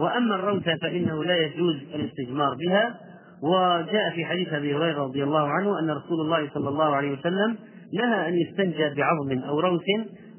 [0.00, 2.94] وأما الروثة فإنه لا يجوز الاستجمار بها.
[3.42, 7.56] وجاء في حديث أبي هريرة رضي الله عنه أن رسول الله صلى الله عليه وسلم
[7.94, 9.84] نهى أن يستنجى بعظم أو روث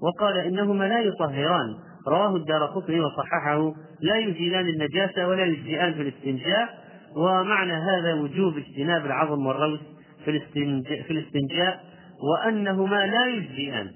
[0.01, 1.76] وقال إنهما لا يطهران.
[2.07, 6.86] رواه الدار قطني وصححه لا يزيلان النجاسة ولا يجزئان في الاستنجاء.
[7.15, 9.80] ومعنى هذا وجوب اجتناب العظم والروث
[10.26, 13.88] في الاستنجاء وأنهما لا يجزئان.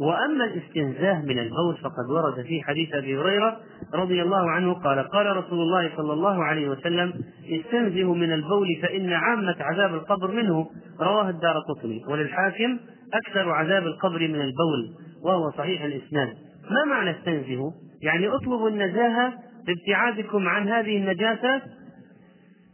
[0.00, 3.56] وأما الاستنزاه من البول فقد ورد في حديث أبي هريرة
[3.94, 7.12] رضي الله عنه قال قال رسول الله صلى الله عليه وسلم
[7.50, 10.70] استنزه من البول فإن عامة عذاب القبر منه.
[11.00, 12.04] رواه الدار قطني.
[12.08, 12.78] وللحاكم
[13.14, 16.28] أكثر عذاب القبر من البول وهو صحيح الإسناد.
[16.70, 17.72] ما معنى استنزه؟
[18.02, 19.32] يعني اطلبوا النزاهة
[19.66, 21.62] بابتعادكم عن هذه النجاسة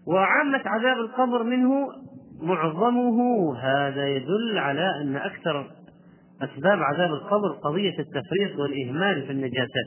[0.07, 1.89] وعامة عذاب القبر منه
[2.43, 5.71] معظمه هذا يدل على أن أكثر
[6.43, 9.87] أسباب عذاب القبر قضية التفريط والإهمال في النجاسات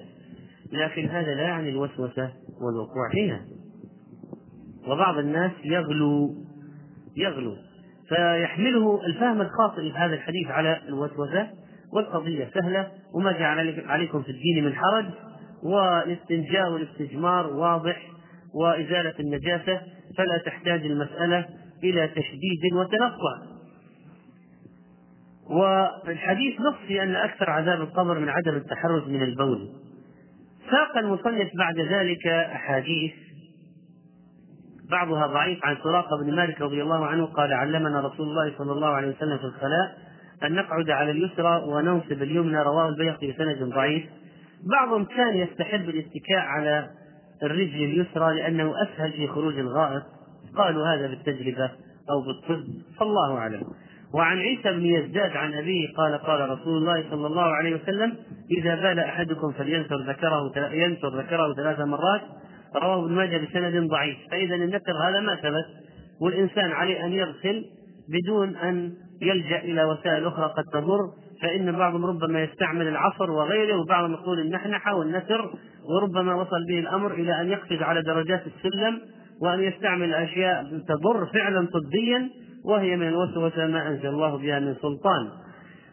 [0.72, 2.30] لكن هذا لا يعني الوسوسة
[2.62, 3.42] والوقوع فيها.
[4.88, 6.30] وبعض الناس يغلو
[7.18, 7.56] يغلو.
[8.10, 11.48] فيحمله الفهم الخاطئ لهذا الحديث على الوسوسة
[11.94, 15.06] والقضية سهلة وما جعل عليكم في الدين من حرج.
[15.64, 18.02] والاستنجاء والاستجمار واضح
[18.54, 19.82] وإزالة النجاسة.
[20.18, 21.46] فلا تحتاج المسألة
[21.84, 23.56] إلى تشديد وتنقع
[25.50, 29.70] والحديث نص في أن أكثر عذاب القبر من عدم التحرز من البول.
[30.72, 33.14] ساق المصنف بعد ذلك أحاديث.
[34.90, 38.88] بعضها ضعيف عن سراقة بن مالك رضي الله عنه قال علمنا رسول الله صلى الله
[38.88, 39.98] عليه وسلم في الخلاء
[40.44, 42.62] أن نقعد على اليسرى وننصب اليمنى.
[42.62, 44.06] رواه البيهقي بسند ضعيف.
[44.70, 46.90] بعضهم كان يستحب الاتكاء على
[47.44, 50.04] الرجل اليسرى لأنه أسهل في خروج الغائط.
[50.58, 51.72] قالوا هذا بالتجربة
[52.10, 52.64] أو بالطب
[53.00, 53.64] فالله أعلم.
[54.14, 58.14] وعن عيسى بن يزداد عن أبيه قال قال رسول الله صلى الله عليه وسلم
[58.58, 62.22] إذا بال أحدكم فلينثر ذكره ينثر ذكره ثلاث مرات
[62.76, 64.18] رواه ابن ماجه بسند ضعيف.
[64.32, 65.66] فإذا النثر هذا ما ثبت
[66.22, 67.66] والإنسان عليه أن يغسل
[68.10, 71.00] بدون أن يلجأ إلى وسائل أخرى قد تضر
[71.42, 75.54] فإن بعضهم ربما يستعمل العصر وغيره وبعضهم يقول النحنحة والنثر
[75.90, 79.02] وربما وصل به الأمر إلى أن يقفز على درجات السلم
[79.42, 82.30] وأن يستعمل أشياء تضر فعلا طبيا
[82.66, 85.30] وهي من الوسوسة ما أنزل الله بها من سلطان.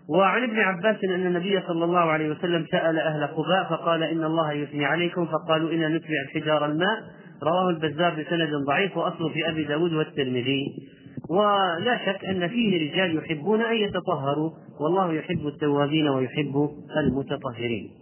[0.09, 4.53] وعن ابن عباس أن النبي صلى الله عليه وسلم سأل أهل قباء فقال إن الله
[4.53, 6.99] يثني عليكم فقالوا إنا نتبع الحجار الماء.
[7.43, 10.67] رواه البزار بسند ضعيف وأصله في أبي داود والترمذي.
[11.31, 18.02] ولا شك أن فيه رجال يحبون أن يتطهروا والله يحب التوابين ويحب المتطهرين.